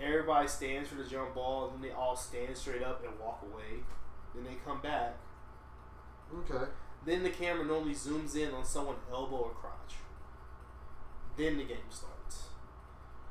Everybody 0.00 0.46
stands 0.48 0.88
for 0.88 0.94
the 0.94 1.04
jump 1.04 1.34
ball, 1.34 1.64
and 1.66 1.74
then 1.74 1.90
they 1.90 1.94
all 1.94 2.16
stand 2.16 2.56
straight 2.56 2.82
up 2.82 3.04
and 3.04 3.18
walk 3.18 3.42
away. 3.42 3.82
Then 4.34 4.44
they 4.44 4.56
come 4.64 4.80
back. 4.80 5.16
Okay. 6.32 6.70
Then 7.04 7.22
the 7.22 7.30
camera 7.30 7.64
normally 7.64 7.94
zooms 7.94 8.36
in 8.36 8.52
on 8.52 8.64
someone's 8.64 8.98
elbow 9.10 9.36
or 9.36 9.50
crotch. 9.50 9.94
Then 11.36 11.56
the 11.56 11.64
game 11.64 11.78
starts. 11.90 12.48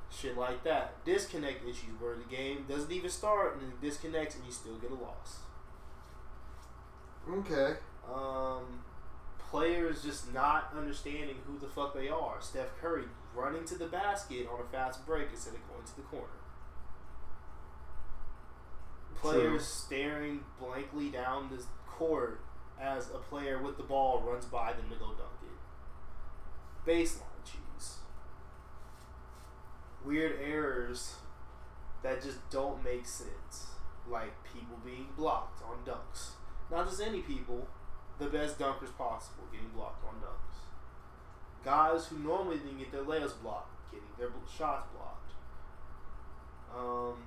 Shit 0.09 0.37
like 0.37 0.63
that. 0.63 1.03
Disconnect 1.05 1.63
issues 1.63 1.99
where 1.99 2.15
the 2.15 2.35
game 2.35 2.65
doesn't 2.67 2.91
even 2.91 3.09
start 3.09 3.59
and 3.59 3.71
it 3.71 3.81
disconnects 3.81 4.35
and 4.35 4.45
you 4.45 4.51
still 4.51 4.77
get 4.77 4.89
a 4.89 4.95
loss. 4.95 5.39
Okay. 7.29 7.77
Um, 8.11 8.81
players 9.49 10.03
just 10.03 10.33
not 10.33 10.73
understanding 10.77 11.37
who 11.45 11.57
the 11.57 11.67
fuck 11.67 11.93
they 11.93 12.09
are. 12.09 12.37
Steph 12.39 12.77
Curry 12.79 13.05
running 13.35 13.65
to 13.65 13.75
the 13.75 13.87
basket 13.87 14.47
on 14.51 14.59
a 14.59 14.69
fast 14.71 15.05
break 15.05 15.29
instead 15.31 15.53
of 15.53 15.67
going 15.67 15.85
to 15.85 15.95
the 15.95 16.01
corner. 16.03 16.27
Players 19.15 19.65
staring 19.65 20.41
blankly 20.59 21.09
down 21.09 21.49
the 21.49 21.63
court 21.87 22.41
as 22.79 23.09
a 23.09 23.17
player 23.17 23.61
with 23.61 23.77
the 23.77 23.83
ball 23.83 24.21
runs 24.21 24.45
by 24.45 24.73
them 24.73 24.89
to 24.89 24.95
go 24.95 25.07
dunk 25.07 25.31
it. 25.43 26.89
Baseline 26.89 27.43
cheese. 27.43 27.97
Weird 30.05 30.39
errors 30.39 31.15
that 32.03 32.21
just 32.21 32.47
don't 32.49 32.83
make 32.83 33.05
sense. 33.05 33.67
Like 34.07 34.33
people 34.43 34.77
being 34.85 35.07
blocked 35.17 35.61
on 35.63 35.77
dunks. 35.85 36.31
Not 36.69 36.87
just 36.87 37.01
any 37.01 37.21
people, 37.21 37.67
the 38.19 38.25
best 38.25 38.57
dunkers 38.57 38.95
possible 38.97 39.43
getting 39.51 39.69
blocked 39.69 40.03
on 40.03 40.15
dunks. 40.15 40.57
Guys 41.63 42.07
who 42.07 42.17
normally 42.19 42.57
didn't 42.57 42.79
get 42.79 42.91
their 42.91 43.03
layups 43.03 43.41
blocked 43.41 43.77
getting 43.91 44.07
their 44.17 44.29
shots 44.47 44.87
blocked. 44.93 45.31
Um, 46.75 47.17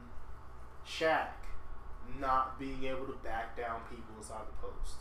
Shaq 0.86 1.28
not 2.18 2.58
being 2.58 2.84
able 2.84 3.06
to 3.06 3.16
back 3.22 3.56
down 3.56 3.80
people 3.88 4.14
inside 4.18 4.42
the 4.46 4.66
post. 4.66 4.96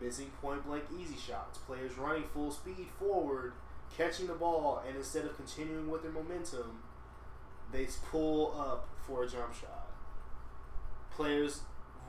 Missing 0.00 0.30
point 0.40 0.66
blank 0.66 0.84
easy 0.98 1.16
shots. 1.16 1.58
Players 1.58 1.98
running 1.98 2.24
full 2.32 2.50
speed 2.50 2.86
forward, 2.98 3.52
catching 3.96 4.26
the 4.26 4.34
ball, 4.34 4.82
and 4.86 4.96
instead 4.96 5.26
of 5.26 5.36
continuing 5.36 5.90
with 5.90 6.02
their 6.02 6.12
momentum, 6.12 6.82
they 7.70 7.86
pull 8.10 8.58
up 8.58 8.88
for 9.06 9.24
a 9.24 9.28
jump 9.28 9.54
shot. 9.54 9.88
Players 11.14 11.60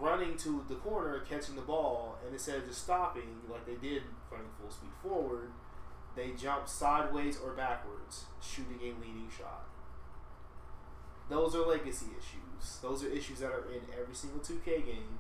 running 0.02 0.36
to 0.38 0.66
the 0.68 0.76
corner, 0.76 1.20
catching 1.20 1.56
the 1.56 1.62
ball, 1.62 2.18
and 2.26 2.34
instead 2.34 2.58
of 2.58 2.68
just 2.68 2.84
stopping 2.84 3.42
like 3.50 3.66
they 3.66 3.76
did 3.76 4.02
running 4.32 4.48
full 4.60 4.72
speed 4.72 4.90
forward, 5.02 5.52
they 6.16 6.32
jump 6.32 6.68
sideways 6.68 7.38
or 7.40 7.54
backwards, 7.54 8.26
shooting 8.42 8.80
a 8.82 9.00
leading 9.00 9.30
shot. 9.36 9.68
Those 11.30 11.56
are 11.56 11.66
legacy 11.66 12.08
issues. 12.18 12.80
Those 12.82 13.04
are 13.04 13.08
issues 13.08 13.40
that 13.40 13.52
are 13.52 13.72
in 13.72 13.82
every 13.98 14.16
single 14.16 14.42
2K 14.42 14.86
game 14.86 15.20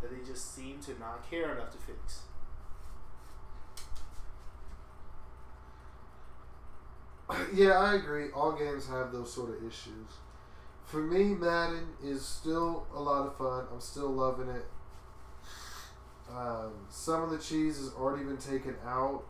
that 0.00 0.10
they 0.10 0.26
just 0.26 0.54
seem 0.54 0.80
to 0.80 0.98
not 0.98 1.28
care 1.28 1.52
enough 1.54 1.70
to 1.72 1.78
fix. 1.78 2.22
Yeah, 7.54 7.78
I 7.78 7.94
agree. 7.94 8.30
All 8.32 8.52
games 8.52 8.88
have 8.88 9.12
those 9.12 9.32
sort 9.32 9.50
of 9.50 9.56
issues. 9.64 10.08
For 10.90 11.00
me, 11.00 11.34
Madden 11.34 11.86
is 12.02 12.26
still 12.26 12.84
a 12.92 13.00
lot 13.00 13.24
of 13.24 13.36
fun. 13.36 13.64
I'm 13.72 13.80
still 13.80 14.08
loving 14.08 14.48
it. 14.48 14.64
Um, 16.28 16.72
some 16.88 17.22
of 17.22 17.30
the 17.30 17.38
cheese 17.38 17.76
has 17.76 17.92
already 17.94 18.24
been 18.24 18.38
taken 18.38 18.74
out. 18.84 19.22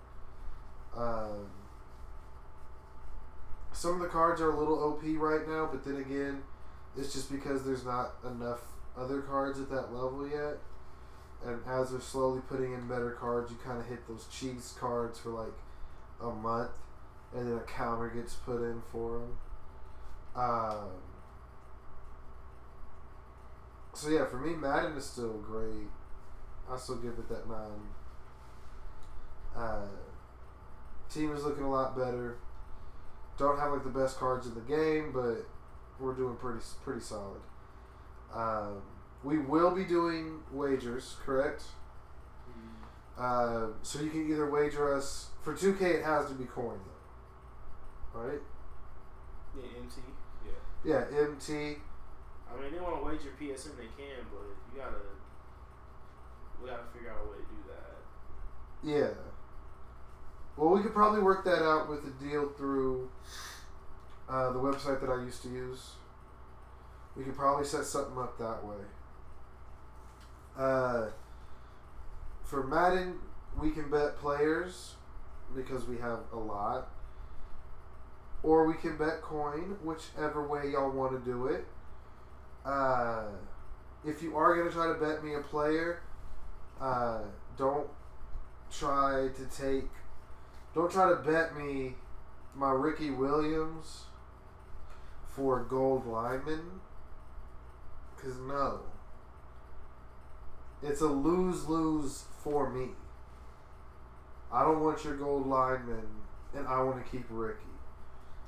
Um, 0.97 1.51
some 3.73 3.97
of 3.97 4.01
the 4.01 4.09
cards 4.09 4.41
are 4.41 4.51
a 4.51 4.59
little 4.59 4.83
OP 4.83 5.03
right 5.21 5.47
now, 5.47 5.69
but 5.71 5.85
then 5.85 5.97
again, 5.97 6.43
It's 6.97 7.13
just 7.13 7.31
because 7.31 7.65
there's 7.65 7.85
not 7.85 8.15
enough 8.25 8.61
other 8.97 9.21
cards 9.21 9.61
at 9.61 9.71
that 9.71 9.93
level 9.93 10.27
yet. 10.27 10.59
And 11.45 11.61
as 11.67 11.91
they're 11.91 12.01
slowly 12.01 12.41
putting 12.49 12.73
in 12.73 12.89
better 12.89 13.13
cards, 13.13 13.51
you 13.51 13.59
kind 13.63 13.79
of 13.79 13.87
hit 13.87 14.09
those 14.09 14.27
cheese 14.33 14.75
cards 14.79 15.19
for 15.19 15.31
like 15.31 15.53
a 16.21 16.31
month, 16.31 16.71
and 17.35 17.47
then 17.47 17.57
a 17.59 17.63
counter 17.63 18.09
gets 18.09 18.35
put 18.35 18.63
in 18.63 18.83
for 18.91 19.19
them. 19.21 19.37
Um, 20.35 20.89
so 23.95 24.09
yeah, 24.09 24.25
for 24.27 24.39
me, 24.39 24.55
Madden 24.55 24.97
is 24.97 25.05
still 25.05 25.39
great. 25.39 25.89
I 26.71 26.77
still 26.77 26.97
give 26.97 27.13
it 27.13 27.29
that 27.29 27.49
nine. 27.49 27.89
Uh, 29.57 29.87
team 31.13 31.33
is 31.35 31.45
looking 31.45 31.65
a 31.65 31.71
lot 31.71 31.97
better. 31.97 32.37
Don't 33.39 33.59
have 33.59 33.73
like 33.73 33.85
the 33.85 33.91
best 33.91 34.19
cards 34.19 34.47
in 34.47 34.55
the 34.55 34.61
game, 34.61 35.13
but 35.13 35.47
we're 35.99 36.15
doing 36.15 36.37
pretty 36.37 36.61
pretty 36.85 37.01
solid. 37.01 37.41
Um, 38.35 38.83
we 39.25 39.39
will 39.39 39.75
be 39.75 39.85
doing 39.85 40.41
wagers, 40.53 41.17
correct? 41.25 41.65
Uh, 43.19 43.67
so 43.83 44.01
you 44.01 44.09
can 44.09 44.31
either 44.31 44.49
wager 44.49 44.95
us 44.97 45.29
for 45.43 45.53
2K. 45.55 45.83
It 45.83 46.05
has 46.05 46.27
to 46.29 46.35
be 46.35 46.45
coin 46.45 46.79
though, 48.15 48.21
right? 48.21 48.41
Yeah, 49.55 49.63
MT. 49.79 50.01
Yeah. 50.85 51.05
Yeah, 51.13 51.25
MT. 51.27 51.77
I 52.53 52.63
mean, 52.63 52.73
they 52.73 52.81
want 52.81 52.97
to 52.99 53.05
wager 53.05 53.33
PSN, 53.41 53.77
they 53.77 53.89
can, 53.97 54.27
but 54.31 54.47
you 54.73 54.81
gotta, 54.81 54.97
we 56.61 56.69
gotta 56.69 56.83
figure 56.93 57.11
out 57.11 57.25
a 57.25 57.31
way 57.31 57.39
to 57.39 57.49
do 57.49 57.61
that. 57.69 57.97
Yeah. 58.83 59.15
Well, 60.57 60.71
we 60.71 60.83
could 60.83 60.93
probably 60.93 61.21
work 61.21 61.45
that 61.45 61.63
out 61.63 61.89
with 61.89 62.01
a 62.05 62.11
deal 62.23 62.49
through 62.57 63.11
uh, 64.29 64.53
the 64.53 64.59
website 64.59 65.01
that 65.01 65.11
I 65.11 65.23
used 65.23 65.43
to 65.43 65.49
use. 65.49 65.93
We 67.17 67.25
could 67.25 67.37
probably 67.37 67.65
set 67.65 67.85
something 67.85 68.19
up 68.19 68.39
that 68.39 68.65
way. 68.65 68.77
Uh, 70.57 71.07
for 72.45 72.67
Madden, 72.67 73.15
we 73.61 73.71
can 73.71 73.91
bet 73.91 74.19
players 74.19 74.95
because 75.55 75.87
we 75.87 75.99
have 75.99 76.21
a 76.33 76.39
lot. 76.39 76.91
Or 78.43 78.67
we 78.67 78.75
can 78.75 78.97
bet 78.97 79.21
coin, 79.23 79.77
whichever 79.83 80.47
way 80.47 80.71
y'all 80.71 80.91
want 80.91 81.13
to 81.13 81.31
do 81.31 81.47
it. 81.47 81.67
Uh, 82.65 83.25
if 84.05 84.23
you 84.23 84.37
are 84.37 84.55
going 84.55 84.69
to 84.69 84.75
try 84.75 84.87
to 84.87 84.95
bet 84.95 85.25
me 85.25 85.35
a 85.35 85.41
player, 85.41 86.01
uh, 86.81 87.21
don't 87.57 87.89
try 88.71 89.29
to 89.37 89.45
take. 89.47 89.89
Don't 90.75 90.91
try 90.91 91.09
to 91.09 91.17
bet 91.17 91.57
me 91.57 91.95
my 92.55 92.71
Ricky 92.71 93.11
Williams 93.11 94.05
for 95.29 95.61
gold 95.65 96.07
lineman. 96.07 96.81
Because 98.17 98.39
no. 98.39 98.81
It's 100.83 101.01
a 101.01 101.07
lose 101.07 101.69
lose 101.69 102.25
for 102.43 102.71
me. 102.71 102.89
I 104.53 104.63
don't 104.63 104.81
want 104.81 105.05
your 105.05 105.17
gold 105.17 105.47
lineman, 105.47 106.07
and 106.55 106.67
I 106.67 106.83
want 106.83 107.05
to 107.05 107.11
keep 107.11 107.27
Ricky. 107.31 107.61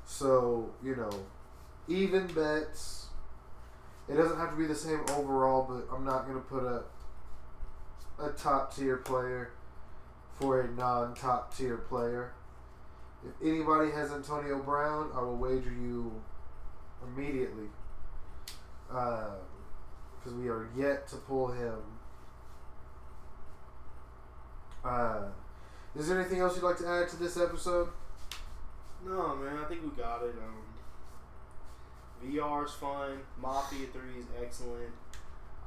So, 0.05 0.71
you 0.83 0.97
know, 0.97 1.11
even 1.89 2.27
bets. 2.29 3.07
It 4.13 4.17
doesn't 4.17 4.37
have 4.37 4.51
to 4.51 4.57
be 4.57 4.67
the 4.67 4.75
same 4.75 5.01
overall, 5.17 5.67
but 5.67 5.95
I'm 5.95 6.05
not 6.05 6.27
going 6.27 6.37
to 6.37 6.47
put 6.47 6.65
a 6.65 6.83
a 8.23 8.31
top 8.31 8.77
tier 8.77 8.99
player 8.99 9.53
for 10.39 10.61
a 10.61 10.69
non 10.69 11.15
top 11.15 11.57
tier 11.57 11.79
player. 11.79 12.33
If 13.25 13.47
anybody 13.47 13.91
has 13.93 14.13
Antonio 14.13 14.59
Brown, 14.59 15.11
I 15.15 15.23
will 15.23 15.37
wager 15.37 15.71
you 15.71 16.13
immediately. 17.07 17.69
Because 18.89 20.35
we 20.37 20.49
are 20.49 20.69
yet 20.77 21.09
to 21.09 21.17
pull 21.17 21.49
him. 21.49 21.79
Uh, 24.85 25.23
is 25.97 26.09
there 26.09 26.21
anything 26.21 26.41
else 26.41 26.57
you'd 26.57 26.65
like 26.65 26.79
to 26.79 26.89
add 26.89 27.09
to 27.09 27.17
this 27.17 27.37
episode? 27.37 27.89
No, 29.07 29.37
man, 29.37 29.57
I 29.57 29.65
think 29.69 29.83
we 29.83 29.91
got 29.91 30.23
it. 30.23 30.35
Um, 30.37 30.72
VR's 32.25 32.73
fun. 32.73 33.19
Mafia 33.41 33.87
3 33.93 34.03
is 34.19 34.27
excellent. 34.41 34.93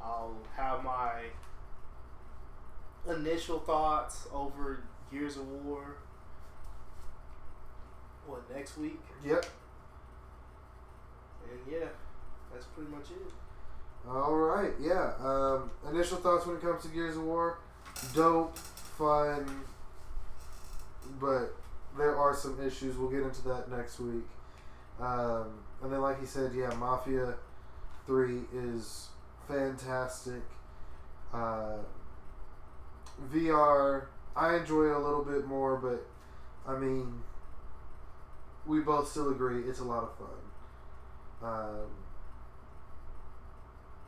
I'll 0.01 0.37
have 0.55 0.83
my 0.83 1.23
initial 3.09 3.59
thoughts 3.59 4.27
over 4.33 4.83
Gears 5.11 5.37
of 5.37 5.47
War. 5.63 5.97
What, 8.27 8.43
next 8.55 8.77
week? 8.77 8.99
Yep. 9.23 9.45
And 11.51 11.59
yeah, 11.71 11.87
that's 12.51 12.65
pretty 12.67 12.89
much 12.91 13.11
it. 13.11 13.31
All 14.07 14.35
right. 14.35 14.71
Yeah. 14.79 15.13
Um, 15.19 15.71
initial 15.91 16.17
thoughts 16.17 16.45
when 16.45 16.55
it 16.55 16.61
comes 16.61 16.83
to 16.83 16.89
Gears 16.89 17.17
of 17.17 17.23
War. 17.23 17.57
Dope, 18.13 18.57
fun, 18.57 19.45
but 21.19 21.53
there 21.97 22.17
are 22.17 22.35
some 22.35 22.59
issues. 22.65 22.97
We'll 22.97 23.09
get 23.09 23.21
into 23.21 23.41
that 23.43 23.69
next 23.71 23.99
week. 23.99 24.25
Um, 24.99 25.59
and 25.85 25.93
then, 25.93 26.01
like 26.01 26.19
he 26.19 26.25
said, 26.25 26.51
yeah, 26.55 26.73
Mafia 26.79 27.35
3 28.07 28.39
is 28.55 29.09
fantastic. 29.47 30.41
Uh, 31.31 31.77
VR, 33.31 34.07
I 34.35 34.55
enjoy 34.55 34.85
it 34.85 34.95
a 34.95 34.97
little 34.97 35.23
bit 35.23 35.45
more, 35.45 35.77
but 35.77 36.03
I 36.67 36.75
mean, 36.79 37.21
we 38.65 38.79
both 38.79 39.11
still 39.11 39.29
agree 39.29 39.61
it's 39.61 39.79
a 39.79 39.83
lot 39.83 40.01
of 40.01 40.17
fun. 40.17 40.27
Um, 41.43 41.87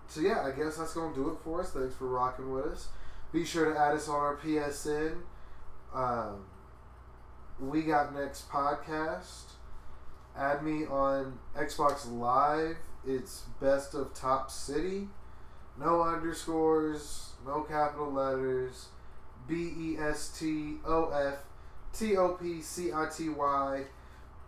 so 0.07 0.21
yeah, 0.21 0.41
I 0.47 0.49
guess 0.49 0.77
that's 0.77 0.95
gonna 0.95 1.13
do 1.13 1.29
it 1.29 1.37
for 1.43 1.61
us. 1.61 1.73
Thanks 1.73 1.93
for 1.93 2.07
rocking 2.07 2.51
with 2.51 2.65
us. 2.65 2.87
Be 3.31 3.45
sure 3.45 3.71
to 3.71 3.79
add 3.79 3.93
us 3.93 4.09
on 4.09 4.15
our 4.15 4.35
PSN. 4.37 5.17
Um, 5.93 6.43
we 7.59 7.83
got 7.83 8.15
next 8.15 8.49
podcast. 8.49 9.56
Add 10.37 10.63
me 10.63 10.85
on 10.85 11.39
Xbox 11.57 12.09
Live. 12.11 12.77
It's 13.05 13.43
best 13.59 13.95
of 13.95 14.13
Top 14.13 14.51
City. 14.51 15.07
No 15.79 16.03
underscores, 16.03 17.31
no 17.45 17.61
capital 17.61 18.11
letters. 18.11 18.87
B 19.47 19.71
E 19.77 19.97
S 19.97 20.37
T 20.37 20.75
O 20.85 21.09
F 21.09 21.39
T 21.93 22.17
O 22.17 22.29
P 22.33 22.61
C 22.61 22.91
I 22.93 23.07
T 23.15 23.29
Y. 23.29 23.83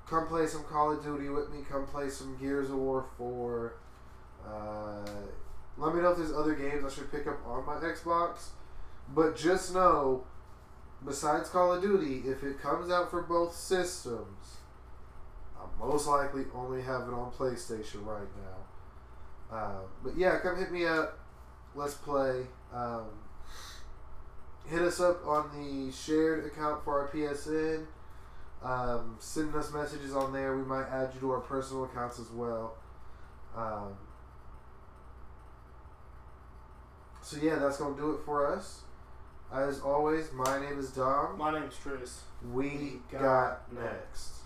Come 0.08 0.28
play 0.28 0.46
some 0.46 0.64
Call 0.64 0.92
of 0.92 1.04
Duty 1.04 1.30
with 1.30 1.50
me. 1.50 1.60
Come 1.70 1.88
play 1.88 2.10
some 2.10 2.38
Gears 2.38 2.70
of 2.70 2.78
War 2.78 3.06
4. 3.18 3.74
Uh, 4.46 5.06
let 5.78 5.96
me 5.96 6.02
know 6.02 6.12
if 6.12 6.18
there's 6.18 6.34
other 6.34 6.56
games 6.56 6.84
I 6.86 6.90
should 6.90 7.12
pick 7.12 7.28
up 7.28 7.40
on 7.48 7.66
my 7.66 7.76
Xbox. 7.76 8.50
But 9.14 9.36
just 9.36 9.74
know, 9.74 10.26
besides 11.06 11.50
Call 11.50 11.74
of 11.74 11.82
Duty, 11.82 12.24
if 12.26 12.44
it 12.44 12.60
comes 12.60 12.92
out 12.92 13.10
for 13.10 13.22
both 13.22 13.56
systems, 13.56 14.59
most 15.80 16.08
likely 16.08 16.46
only 16.54 16.82
have 16.82 17.08
it 17.08 17.14
on 17.14 17.32
PlayStation 17.32 18.06
right 18.06 18.28
now. 18.38 19.56
Uh, 19.56 19.82
but 20.04 20.18
yeah, 20.18 20.38
come 20.40 20.58
hit 20.58 20.72
me 20.72 20.86
up. 20.86 21.20
Let's 21.76 21.94
play. 21.96 22.46
Um, 22.74 23.06
hit 24.68 24.82
us 24.82 25.00
up 25.00 25.26
on 25.26 25.50
the 25.54 25.92
shared 25.92 26.46
account 26.46 26.84
for 26.84 27.00
our 27.00 27.08
PSN. 27.08 27.86
Um, 28.64 29.16
send 29.20 29.56
us 29.56 29.72
messages 29.72 30.14
on 30.14 30.34
there. 30.34 30.56
We 30.58 30.64
might 30.64 30.88
add 30.90 31.12
you 31.14 31.22
to 31.22 31.32
our 31.32 31.40
personal 31.40 31.86
accounts 31.86 32.20
as 32.20 32.30
well. 32.30 32.76
Um, 33.56 33.96
so 37.22 37.38
yeah, 37.42 37.56
that's 37.56 37.78
gonna 37.78 37.96
do 37.96 38.12
it 38.12 38.20
for 38.26 38.54
us. 38.54 38.82
As 39.52 39.80
always, 39.80 40.32
my 40.34 40.60
name 40.60 40.78
is 40.78 40.92
Dom. 40.92 41.38
My 41.38 41.58
name's 41.58 41.76
Chris. 41.76 42.22
We 42.54 43.00
got 43.12 43.72
next. 43.74 44.39